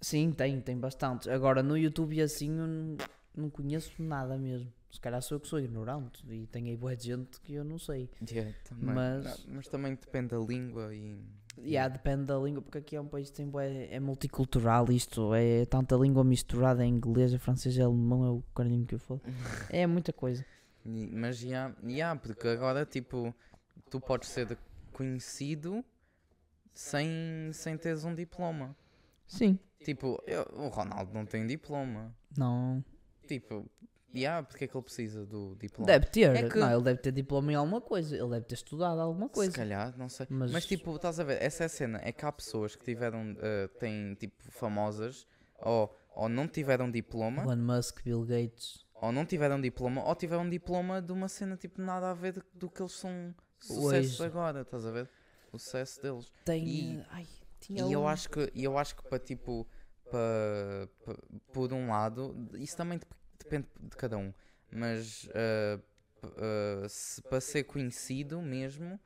[0.00, 1.28] sim, tem, tem bastante.
[1.30, 2.96] Agora no YouTube e assim eu não,
[3.34, 4.72] não conheço nada mesmo.
[4.90, 7.78] Se calhar sou eu que sou ignorante e tem aí boa gente que eu não
[7.78, 8.08] sei.
[8.28, 8.94] Yeah, também.
[8.94, 11.16] Mas- Não, mas também depende da língua e.
[11.58, 15.34] Yeah, depende da língua, porque aqui é um país que tem bué- é multicultural isto,
[15.34, 18.98] é tanta língua misturada, é inglês, é francês, é alemão, é o carinho que eu
[18.98, 19.20] falo.
[19.70, 20.44] É muita coisa.
[20.84, 23.34] Mas já, já, porque agora, tipo,
[23.90, 24.56] tu podes ser
[24.92, 25.84] conhecido
[26.72, 28.74] sem, sem teres um diploma.
[29.26, 29.58] Sim.
[29.84, 32.14] Tipo, eu- o Ronaldo não tem diploma.
[32.36, 32.82] Não.
[33.26, 33.66] Tipo,
[34.14, 35.86] já, porque é que ele precisa do diploma?
[35.86, 38.54] Deve ter, É que- não, ele deve ter diploma em alguma coisa, ele deve ter
[38.54, 39.50] estudado alguma coisa.
[39.52, 40.26] Se calhar, não sei.
[40.30, 42.00] Mas- Mas, tipo, estás a ver, essa é a cena.
[42.02, 45.26] É que há pessoas que tiveram, eh, têm, tipo, famosas,
[45.60, 50.48] ou, ou não tiveram diploma, Elon Musk, Bill Gates, ou não tiveram diploma, ou tiveram
[50.48, 54.24] diploma de uma cena, tipo, nada a ver do, do que eles são sucesso Hoje.
[54.24, 55.08] agora, estás a ver?
[55.52, 56.32] O sucesso deles.
[56.44, 56.66] tem.
[56.66, 57.26] E- Ai,
[57.68, 59.66] E eu um- acho que, e eu acho que para tipo,
[60.10, 62.98] para, pa- por um lado, isso também
[63.44, 64.32] depende de cada um,
[64.72, 65.28] mas
[66.20, 68.98] p- ah, se para ser conhecido mesmo,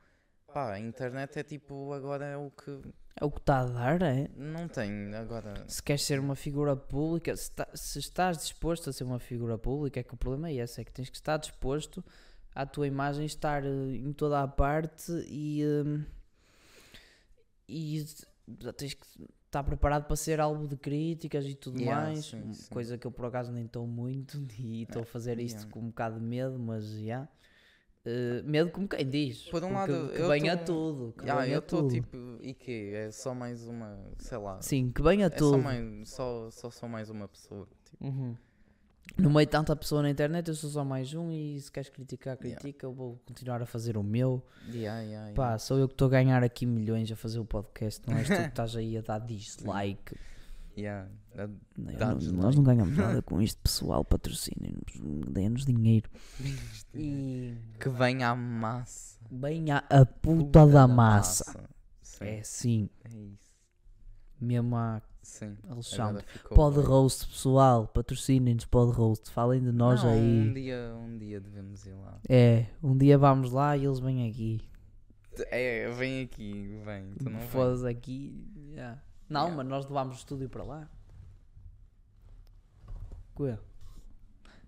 [0.53, 2.81] pá, a internet é tipo, agora é o que
[3.17, 4.27] É o que está a dar, é?
[4.35, 8.93] não tem, agora, Se queres ser uma figura pública, se, tá- se estás disposto a
[8.93, 11.37] ser uma figura pública, é que o problema é esse, é que tens que estar
[11.37, 12.03] disposto
[12.53, 16.05] à tua imagem estar eh, em toda a parte e, eh,
[17.67, 18.05] e
[18.77, 19.05] tens que
[19.55, 22.73] estar preparado para ser alvo de críticas e tudo Yeah, mais, sim, sim.
[22.73, 25.71] coisa que eu por acaso nem estou muito e estou a fazer isto yeah.
[25.71, 27.27] com um bocado de medo, mas já.
[28.05, 31.47] Eh, medo como quem diz, Por um lado, que eu venha tô- tudo, que ah,
[31.47, 35.29] eu estou tipo, e que É só mais uma, sei lá, Sim, que venha é
[35.29, 35.51] tudo.
[35.51, 38.35] só, mais, só, só sou mais uma pessoa, tipo, Uhum.
[39.17, 41.89] No meio de tanta pessoa na internet, eu sou só mais um e se queres
[41.89, 42.59] criticar, Yeah.
[42.59, 44.43] critica, eu vou continuar a fazer o meu.
[44.67, 45.59] yeah, yeah, Pá, yeah.
[45.59, 48.35] sou eu que estou a ganhar aqui milhões a fazer o podcast, não és tu
[48.35, 50.15] que estás aí a dar dislike.
[50.77, 52.35] Yeah, não- dislike.
[52.37, 56.09] nós não ganhamos nada com isto, pessoal, patrocinem-nos, deem-nos dinheiro.
[56.93, 59.17] E que venha a massa.
[59.31, 61.65] bem a, a puta da massa.
[62.01, 63.44] Sim, É sim, é isso.
[64.39, 65.57] Mesmo a Sim.
[65.69, 66.23] Alexandre.
[66.49, 66.85] Pod bem.
[66.85, 70.19] roast, pessoal, patrocinem-nos pod roast, falem de nós Não, aí.
[70.49, 72.19] Um dia, um dia devemos ir lá.
[72.29, 74.61] É, um dia vamos lá e eles vêm aqui.
[75.51, 77.13] É, vem aqui, vem.
[77.15, 77.39] Tu não.
[77.41, 78.47] Foda-se aqui.
[78.69, 79.01] yeah.
[79.27, 79.57] Não, Yeah.
[79.57, 80.89] mas nós levámos o estúdio para lá.
[83.39, 83.57] Ué.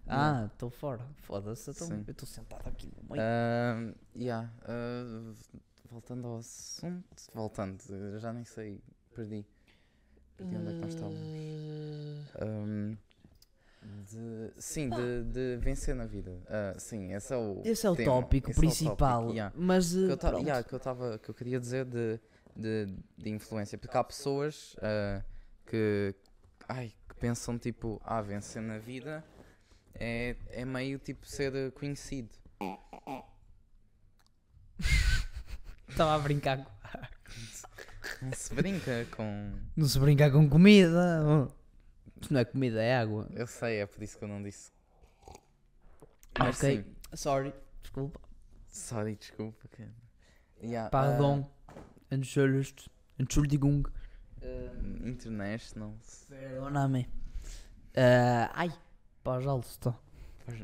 [0.08, 1.06] Ah, estou fora.
[1.17, 3.21] Foda-se, eu estou sentado aqui no meio.
[3.21, 5.34] Ahm, yeah, ah,
[5.89, 7.06] voltando ao assunto.
[7.34, 7.77] Voltando,
[8.19, 8.82] já nem sei.
[9.13, 9.45] Perdi.
[10.38, 11.19] Perdi onde é que nós estávamos.
[12.39, 12.95] Ahm,
[13.82, 16.39] de, sim, de, de vencer na vida.
[16.47, 17.62] Ah, sim, esse é o.
[17.65, 18.95] Esse é o tema, tópico esse é o principal.
[19.21, 19.56] tópico, yeah.
[19.58, 22.19] Mas que eh, eu, ta- yeah, que eu tava, que eu queria dizer de,
[22.56, 22.86] de,
[23.17, 25.23] de influência, porque há pessoas ah,
[25.65, 26.13] que,
[26.67, 29.23] ai, que pensam tipo, ah, vencer na vida
[29.95, 32.30] é, é meio tipo ser eh, conhecido.
[35.89, 36.71] Estava a brincar com...
[38.21, 39.53] Não se brinca com.
[39.75, 41.49] Não se brinca com comida.
[42.19, 43.27] Isto não é comida, é água.
[43.34, 44.71] Eu sei, é por isso que eu não disse.
[46.38, 46.77] Mas ok.
[46.77, 47.53] sim, Sorry.
[47.82, 48.19] Desculpa.
[48.67, 49.67] sorry, desculpa.
[49.69, 49.91] cara.
[50.62, 51.49] Yeah, Pardon.
[52.12, 52.89] Entschuldigt.
[53.19, 53.84] Entschuldigung.
[54.41, 55.93] ah, international.
[56.30, 57.08] Perdóname.
[57.95, 58.71] Ah, ai.
[59.23, 59.80] Pajal-se.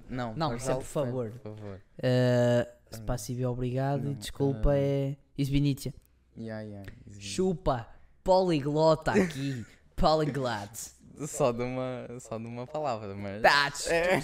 [0.10, 1.30] Não, Não, para isso é por favor.
[1.32, 1.82] Por favor.
[2.00, 4.04] Uh, obrigado.
[4.04, 5.18] não, e desculpa, ah, é.
[5.38, 5.94] Isbinitia.
[6.38, 6.92] Yeah, yeah.
[7.20, 7.88] Chupa.
[8.24, 9.66] Poliglota aqui.
[9.96, 10.92] Polyglot.
[11.28, 13.42] Só de uma, só de uma palavra, mas.
[13.42, 13.88] Tats.
[13.88, 14.20] É.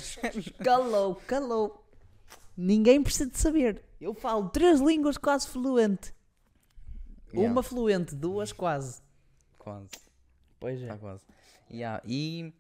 [0.64, 1.86] Calou, calou.
[2.58, 3.84] Ninguém precisa de saber.
[4.02, 6.14] Eu falo três línguas quase fluente.
[7.34, 9.02] Yeah, Uma fluente, duas quase.
[9.58, 9.90] Quase,
[10.60, 11.24] Pois tá quase.
[11.72, 12.52] Yeah, e,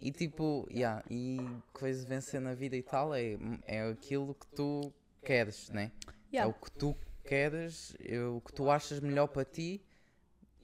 [0.00, 1.38] e tipo, yeah, e
[1.72, 4.92] coisa de vencer na vida e tal é, é aquilo que tu
[5.24, 5.90] queres, né?
[6.32, 6.94] É o que tu
[7.24, 7.96] queres,
[8.34, 9.82] o que tu achas melhor para ti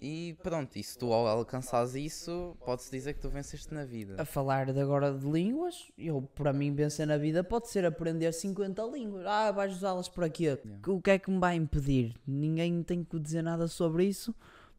[0.07, 0.77] e pronto.
[0.77, 4.21] E se tu alcançares isso, pode-se dizer que tu venceste na vida.
[4.21, 8.31] A falar de agora de línguas, eu, para mim, vencer na vida pode ser aprender
[8.33, 9.25] 50 línguas.
[9.27, 10.47] Ah, vais usá-las por aqui.
[10.87, 12.14] O que é que me vai impedir?
[12.27, 14.35] Ninguém tem que dizer nada sobre isso,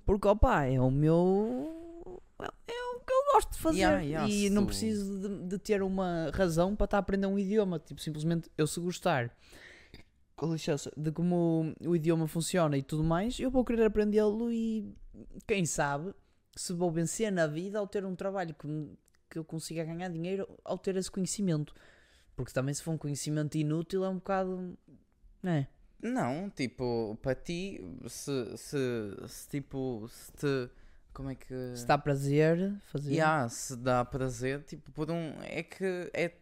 [0.05, 2.21] porque, opá, é o meu.
[2.39, 3.79] É o que eu gosto de fazer.
[3.79, 7.39] Yeah, yeah, e não preciso de, de ter uma razão para estar a aprender um
[7.39, 7.79] idioma.
[7.79, 9.35] Tipo, simplesmente eu se gostar.
[10.35, 14.51] Com licença, de como o, o idioma funciona e tudo mais, eu vou querer aprendê-lo
[14.51, 14.93] e
[15.47, 16.13] quem sabe
[16.55, 18.67] se vou vencer na vida ao ter um trabalho que,
[19.29, 21.73] que eu consiga ganhar dinheiro ao ter esse conhecimento.
[22.35, 24.77] Porque também se for um conhecimento inútil é um bocado.
[25.43, 25.67] É.
[26.01, 28.77] Não, tipo, para ti, se, se,
[29.27, 30.71] se tipo, se te.
[31.13, 31.75] Como é que.
[31.75, 33.13] Se dá prazer fazer.
[33.13, 35.33] Yeah, se dá prazer, tipo, por um.
[35.41, 36.35] É que é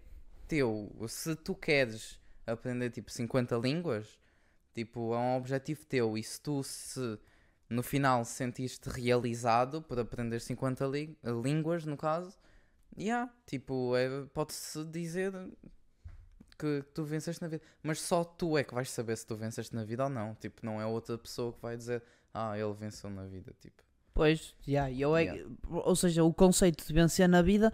[0.47, 0.91] teu.
[1.08, 4.17] Se tu queres aprender tipo 50 línguas,
[4.73, 6.17] tipo, é um objetivo teu.
[6.17, 7.19] E se tu se
[7.69, 12.38] no final sentiste realizado por aprender 50 lí- línguas, no caso,
[12.97, 15.34] yeah, tipo, é, pode-se dizer
[16.58, 17.63] que tu venceste na vida.
[17.82, 20.36] Mas só tu é que vais saber se tu venceste na vida ou não.
[20.36, 22.03] Tipo, não é outra pessoa que vai dizer,
[22.34, 23.53] ah, ele venceu na vida.
[23.60, 23.82] Tipo,
[24.13, 25.49] Pois, yeah, e eu é, Yeah.
[25.69, 27.73] ou seja, o conceito de vencer na vida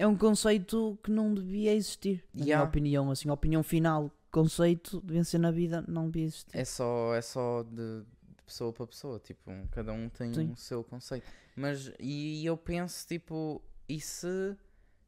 [0.00, 2.24] é um conceito que não devia existir.
[2.32, 2.68] Na minha Yeah.
[2.68, 6.56] opinião, assim, a opinião final, conceito de vencer na vida não devia existir.
[6.56, 10.52] É só, é só de, de pessoa para pessoa, tipo, cada um tem Sim.
[10.52, 11.26] o seu conceito.
[11.54, 14.56] Mas, e eu penso, tipo, e se,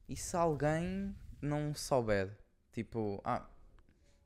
[0.07, 2.37] e se alguém não souber?
[2.71, 3.49] Tipo, ah,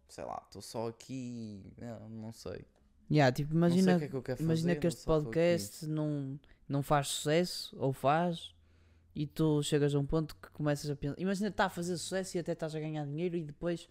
[0.09, 2.64] sei lá, estou só aqui, eh, não sei.
[3.09, 4.88] Yeah, tipo, não sei imagina, o que é que eu quero imagina fazer, que eu
[4.88, 8.52] este podcast não, não faz sucesso, ou faz,
[9.16, 11.18] e tu chegas a um ponto que começas a pensar.
[11.18, 13.88] Imagina, está a fazer sucesso e até estás a ganhar dinheiro, e depois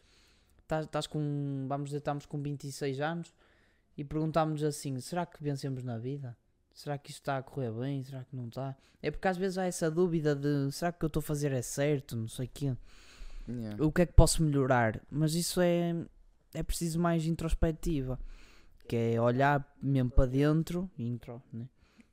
[0.62, 3.34] estás, estás com, vamos dizer, estamos com 26 anos
[3.98, 6.38] e perguntámos assim: será que vencemos na vida?
[6.72, 8.04] Será que isto está a correr bem?
[8.04, 8.78] Será que não está?
[9.02, 11.24] É porque às vezes há essa dúvida de será que o que eu estou a
[11.24, 12.16] fazer é certo?
[12.16, 12.78] Não sei o quê.
[13.50, 13.84] Yeah.
[13.84, 15.02] O que é que posso melhorar?
[15.10, 15.96] Mas isso é,
[16.54, 18.20] é preciso mais introspectiva.
[18.88, 21.68] Que é olhar mesmo para dentro, intro, né?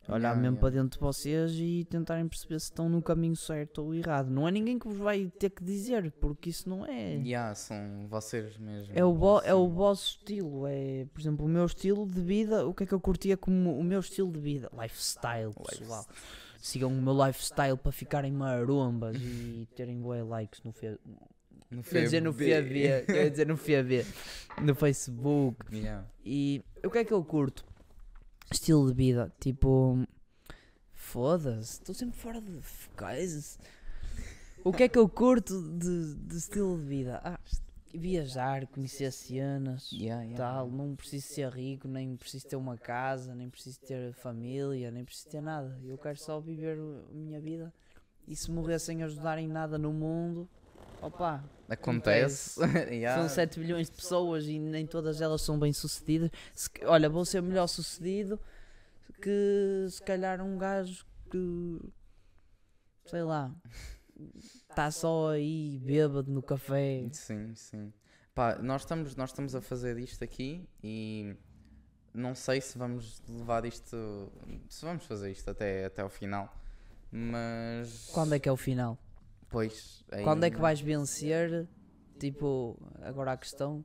[0.09, 3.95] Olhar mesmo para dentro de vocês e tentarem perceber se estão no caminho certo ou
[3.95, 4.31] errado.
[4.31, 7.15] Não é ninguém que vos vai ter que dizer, porque isso não é.
[7.15, 8.93] Yeah, são vocês mesmo.
[8.95, 12.67] É o, vo é o vosso estilo, é, por exemplo, o meu estilo de vida,
[12.67, 14.69] o que é que eu curtia como o meu estilo de vida?
[14.73, 16.05] Lifestyle, pessoal.
[16.61, 20.97] Sigam o meu lifestyle para ficarem marombas e terem bué likes no, fe
[21.71, 22.53] No Quer dizer no FB.
[22.53, 24.05] FAB, quer dizer no FAB,
[24.61, 25.57] no Facebook.
[25.73, 26.07] Yeah.
[26.25, 27.65] E o que é que eu curto?
[28.53, 30.07] Estilo de vida, tipo.
[30.93, 32.61] Foda-se, estou sempre fora de
[32.97, 33.59] coisas.
[34.65, 37.21] O que é que eu curto de, de estilo de vida?
[37.25, 37.38] Ah,
[37.93, 40.37] viajar, conhecer cenas, Yeah, yeah.
[40.37, 40.71] tal.
[40.71, 45.29] Não preciso ser rico, nem preciso ter uma casa, nem preciso ter família, nem preciso
[45.29, 45.79] ter nada.
[45.85, 47.73] Eu quero só viver a minha vida.
[48.27, 50.49] E se morrer sem ajudar em nada no mundo,
[51.03, 52.61] opa, Acontece.
[52.93, 53.21] yeah.
[53.21, 56.31] são 7 bilhões de pessoas e nem todas elas são bem sucedidas.
[56.55, 58.38] Se olha, vou ser melhor sucedido
[59.21, 61.81] que se calhar um gajo que
[63.07, 63.55] sei lá
[64.69, 67.09] está só aí bêbado no café.
[67.12, 67.93] Sim, sim.
[68.35, 71.35] Pá, nós estamos, nós estamos a fazer isto aqui e
[72.15, 74.31] não sei se vamos levar isto.
[74.69, 76.55] Se vamos fazer isto até, até ao final.
[77.11, 78.11] Mas.
[78.12, 78.99] Quando é que é o final?
[79.53, 80.05] Pois.
[80.25, 81.69] Quando é que vais vencer?
[82.19, 83.85] Tipo, agora a questão,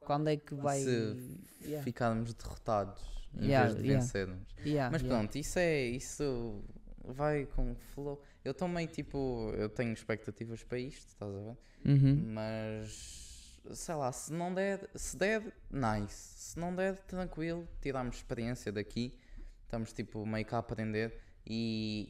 [0.00, 0.80] quando é que vai.
[0.80, 1.82] Se Yeah.
[1.82, 3.00] Ficarmos derrotados
[3.34, 4.04] em Yeah, vez de yeah.
[4.04, 4.54] vencermos.
[4.92, 5.82] Mas pronto, isso é.
[5.82, 6.62] Isso
[7.02, 8.22] vai com flow.
[8.44, 11.56] Eu também, tipo, eu tenho expectativas para isto, estás a ver?
[11.86, 12.22] Uhum.
[12.34, 16.34] Mas sei lá, se não der, se der, nice.
[16.36, 19.18] Se não der, tranquilo, tiramos experiência daqui,
[19.62, 21.18] estamos tipo meio cá a aprender.
[21.46, 22.08] E,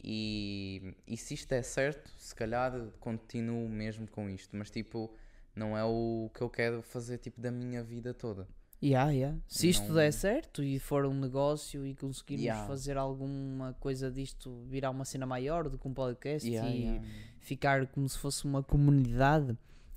[1.07, 5.13] e, e se isto der certo, se calhar continuo mesmo com isto, mas tipo,
[5.57, 8.47] não é o que eu quero fazer tipo da minha vida toda.
[8.83, 9.39] Yeah, yeah.
[9.49, 12.67] Se isto Não- der certo e for um negócio e conseguirmos Yeah.
[12.69, 17.05] fazer alguma coisa disto virar uma cena maior do que um podcast Yeah, e yeah.
[17.41, 19.57] ficar como se fosse uma comunidade,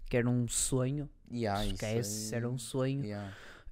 [0.10, 3.04] que era um sonho, Yeah, isso esquece, aí- era um sonho,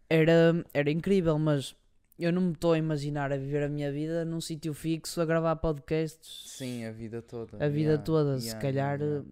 [0.09, 1.75] era, era incrível, mas
[2.23, 5.25] eu não me estou a imaginar a viver a minha vida num sítio fixo a
[5.25, 7.57] gravar podcasts Sim, a vida toda.
[7.63, 8.39] a vida yeah, toda.
[8.39, 9.25] Se yeah, calhar yeah,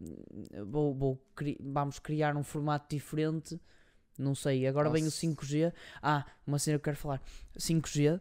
[0.53, 3.59] eh, Vou, vou cri- vamos criar um formato diferente.
[4.17, 5.25] Não sei, agora vem o Nossa.
[5.25, 5.73] 5G.
[6.01, 7.21] Ah, uma cena que eu quero falar:
[7.57, 8.19] 5G.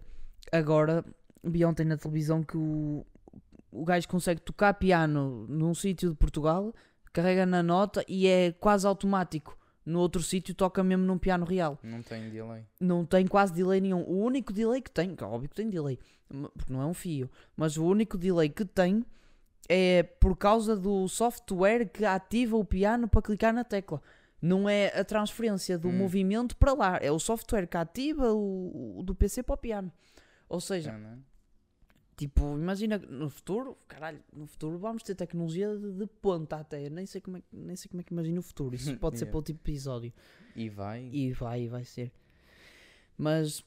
[0.50, 1.04] Agora
[1.44, 3.04] vi ontem na televisão que o,
[3.70, 6.72] o gajo consegue tocar piano num sítio de Portugal,
[7.12, 9.58] carrega na nota e é quase automático.
[9.84, 11.78] No outro sítio toca mesmo num piano real.
[11.82, 12.64] Não tem delay.
[12.80, 14.02] Não tem quase delay nenhum.
[14.04, 15.98] O único delay que tem, que é óbvio que tem delay,
[16.56, 19.04] porque não é um fio, mas o único delay que tem
[19.68, 24.00] é por causa do software que ativa o piano para clicar na tecla.
[24.40, 25.92] Não é a transferência do Hum.
[25.98, 29.90] movimento para lá, é o software que ativa o, o do PC para o piano.
[30.48, 31.18] Ou seja, É, né?
[32.26, 36.88] Tipo, imagina no futuro, caralho, no futuro vamos ter tecnologia de, de ponta até.
[36.90, 38.74] Nem sei como é, que- nem sei como é que imagino o futuro.
[38.74, 39.30] Isso pode ser Yeah.
[39.32, 40.12] para outro episódio.
[40.54, 41.08] E vai.
[41.12, 42.12] E vai, vai ser.
[43.16, 43.64] Mas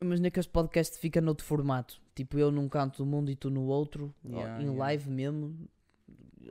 [0.00, 2.00] imagina que este podcast fica noutro formato.
[2.14, 4.78] Tipo, eu num canto do mundo e tu no outro, Yeah, em yeah.
[4.78, 5.68] live mesmo.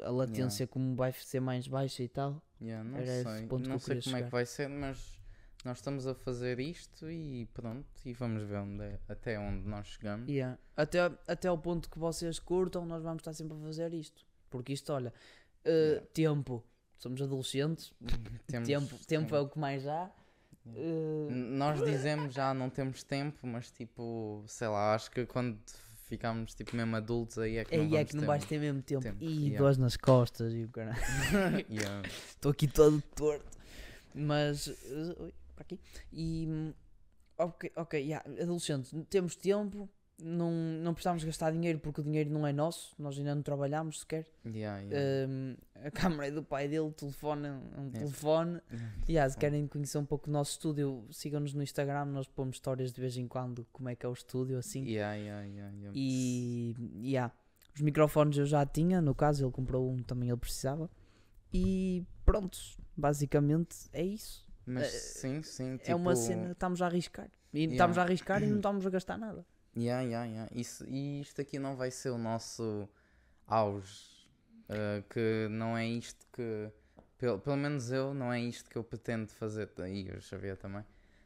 [0.03, 2.41] A latência como vai ser mais baixa e tal.
[2.59, 4.23] Não Era sei, não sei como é chegar.
[4.23, 5.18] que vai ser, mas
[5.65, 9.87] nós estamos a fazer isto e pronto, e vamos ver onde é- até onde nós
[9.87, 10.29] chegamos.
[10.29, 10.57] Yeah.
[10.75, 14.25] Até, até ao ponto que vocês curtam, nós vamos estar sempre a fazer isto.
[14.49, 15.13] Porque isto, olha,
[15.65, 16.07] eh, Yeah.
[16.13, 16.63] tempo.
[16.97, 17.93] Somos adolescentes,
[18.47, 20.11] Temos- tempo, tempo é o que mais há.
[20.75, 25.57] Eh, Nós dizemos já não temos tempo, mas tipo, sei lá, acho que quando
[26.07, 28.81] ficamos tipo mesmo adultos aí é que não aí é que não vais ter mesmo
[28.81, 29.01] tempo.
[29.01, 29.77] tempo, E yeah.
[29.77, 30.97] nas costas e o caralho.
[32.29, 33.57] Estou aqui todo torto.
[34.13, 34.67] Mas.
[34.67, 35.79] oi, para aqui.
[36.13, 36.73] E.
[37.37, 39.89] Ok, ok, yeah, adolescente, temos tempo,
[40.21, 44.01] não, não precisamos gastar dinheiro porque o dinheiro não é nosso, nós ainda não trabalhamos
[44.01, 44.27] sequer.
[44.45, 45.31] Yeah, yeah.
[45.31, 47.99] Hum, a câmara é do pai dele, o telefone é um É.
[47.99, 48.59] telefone.
[49.09, 52.91] Yeah, se querem conhecer um pouco o nosso estúdio, sigam-nos no Instagram, nós pomos histórias
[52.91, 54.83] de vez em quando, como é que é o estúdio, assim.
[55.95, 57.33] E yeah,
[57.73, 60.91] os microfones eu já tinha, no caso ele comprou um, também ele precisava.
[61.53, 62.57] E pronto,
[62.97, 64.45] basicamente é isso.
[64.71, 65.77] Mas É- sim, sim.
[65.77, 67.29] Tipo, É uma cena que estamos a arriscar.
[67.53, 67.73] E Yeah.
[67.75, 69.43] estamos a arriscar e não estamos a gastar nada.
[69.75, 70.49] Yeah, yeah, yeah.
[70.53, 72.87] Isso, e isto aqui não vai ser o nosso
[73.47, 74.07] auge.
[74.69, 76.69] uh, que não é isto que.
[77.17, 79.69] Pelo, pelo menos eu, não é isto que eu pretendo fazer.
[79.87, 80.85] E o Xavier também.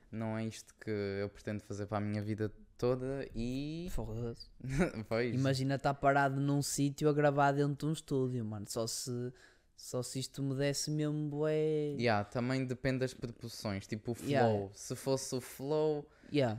[0.09, 3.87] Não é isto que eu pretendo fazer para a minha vida toda e.
[3.91, 4.49] Foda-se.
[5.33, 8.65] Imagina estar parado num sítio a gravar dentro de um estúdio, mano.
[8.69, 9.11] Só se,
[9.83, 11.95] só se isto me desse mesmo bué.
[11.99, 13.85] Yeah, também depende das proporções.
[13.85, 14.29] Tipo o flow.
[14.29, 14.69] Yeah.
[14.73, 16.07] Se fosse o flow.
[16.31, 16.57] Yeah.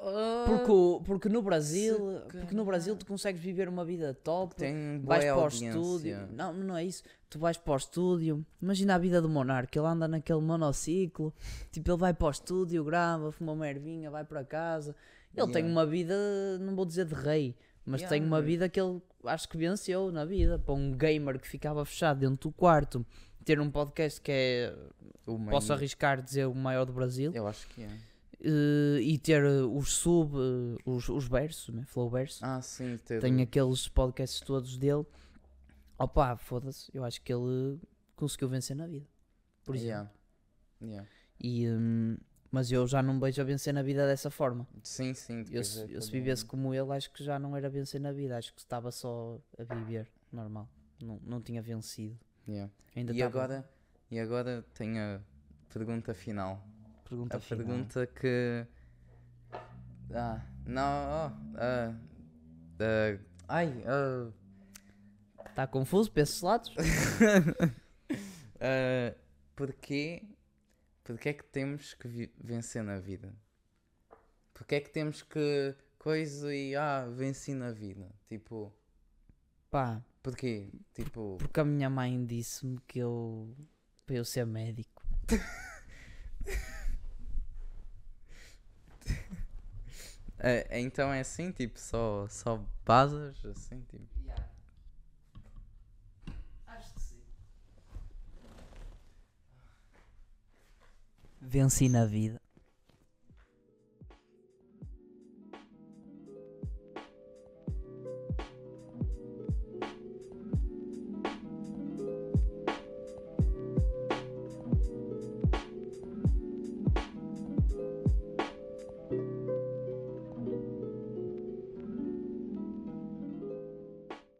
[0.00, 1.98] ah, Porque, porque no Brasil,
[2.30, 4.54] porque no Brasil tu consegues viver uma vida top.
[4.56, 6.26] tem vais para o estúdio.
[6.32, 7.02] Não, não é isso.
[7.28, 8.44] Tu vais para o estúdio.
[8.62, 9.78] Imagina a vida do Monarca.
[9.78, 11.34] Ele anda naquele monociclo.
[11.70, 14.96] Tipo, ele vai para o estúdio, grava, fuma uma ervinha, vai para casa.
[15.36, 15.70] Ele tem Yeah.
[15.72, 16.14] uma vida,
[16.60, 17.56] não vou dizer de rei,
[17.86, 20.58] mas Yeah, tem uma vida que ele acho que venceu na vida.
[20.58, 23.04] Para um gamer que ficava fechado dentro do quarto,
[23.44, 24.74] ter um podcast que é,
[25.50, 27.32] posso arriscar dizer, o maior do Brasil.
[27.34, 27.90] Eu acho que é.
[28.40, 31.84] eh, e ter eh, os sub, eh, os, os versos, né?
[31.86, 32.42] flow versos.
[32.42, 32.98] Ah, sim.
[33.04, 33.20] Ter...
[33.20, 35.04] Tem aqueles podcasts todos dele.
[35.98, 37.78] Opa, foda-se, eu acho que ele
[38.16, 39.06] conseguiu vencer na vida.
[39.64, 40.10] Por exemplo.
[40.82, 41.04] Yeah.
[41.04, 41.08] Yeah.
[41.40, 42.16] E, hum,
[42.54, 44.64] mas eu já não vejo a vencer na vida dessa forma.
[44.82, 45.44] Sim, sim.
[45.50, 46.46] Eu, se, é eu se vivesse um.
[46.46, 48.36] como ele, acho que já não era vencer na vida.
[48.38, 50.68] Acho que estava só a viver normal.
[51.02, 52.16] Não, não tinha vencido.
[52.46, 52.72] Yeah.
[52.94, 53.70] Ainda E estava- agora,
[54.10, 55.20] e agora tenho a
[55.68, 56.64] pergunta final.
[57.08, 57.66] pergunta a final.
[57.66, 58.66] pergunta que.
[60.14, 60.82] Ah, não.
[60.82, 61.94] oh, ah,
[62.78, 64.30] ah, ai, ah,
[65.50, 66.72] Está confuso para esses lados?
[68.60, 69.14] ah,
[69.56, 70.22] porquê,
[71.04, 73.32] porquê é que temos que vencer na vida?
[74.52, 78.10] Porquê é que temos que coisa e ah, venci na vida?
[78.26, 78.72] Tipo,
[79.74, 80.70] Pá, porquê?
[80.94, 83.52] Tipo, porque a minha mãe disse-me que eu.
[84.06, 85.02] para eu ser médico.
[90.38, 94.06] é, então é assim, tipo, só, só basas, assim, tipo.
[96.68, 97.20] Acho que sim.
[101.46, 102.43] Venci na vida.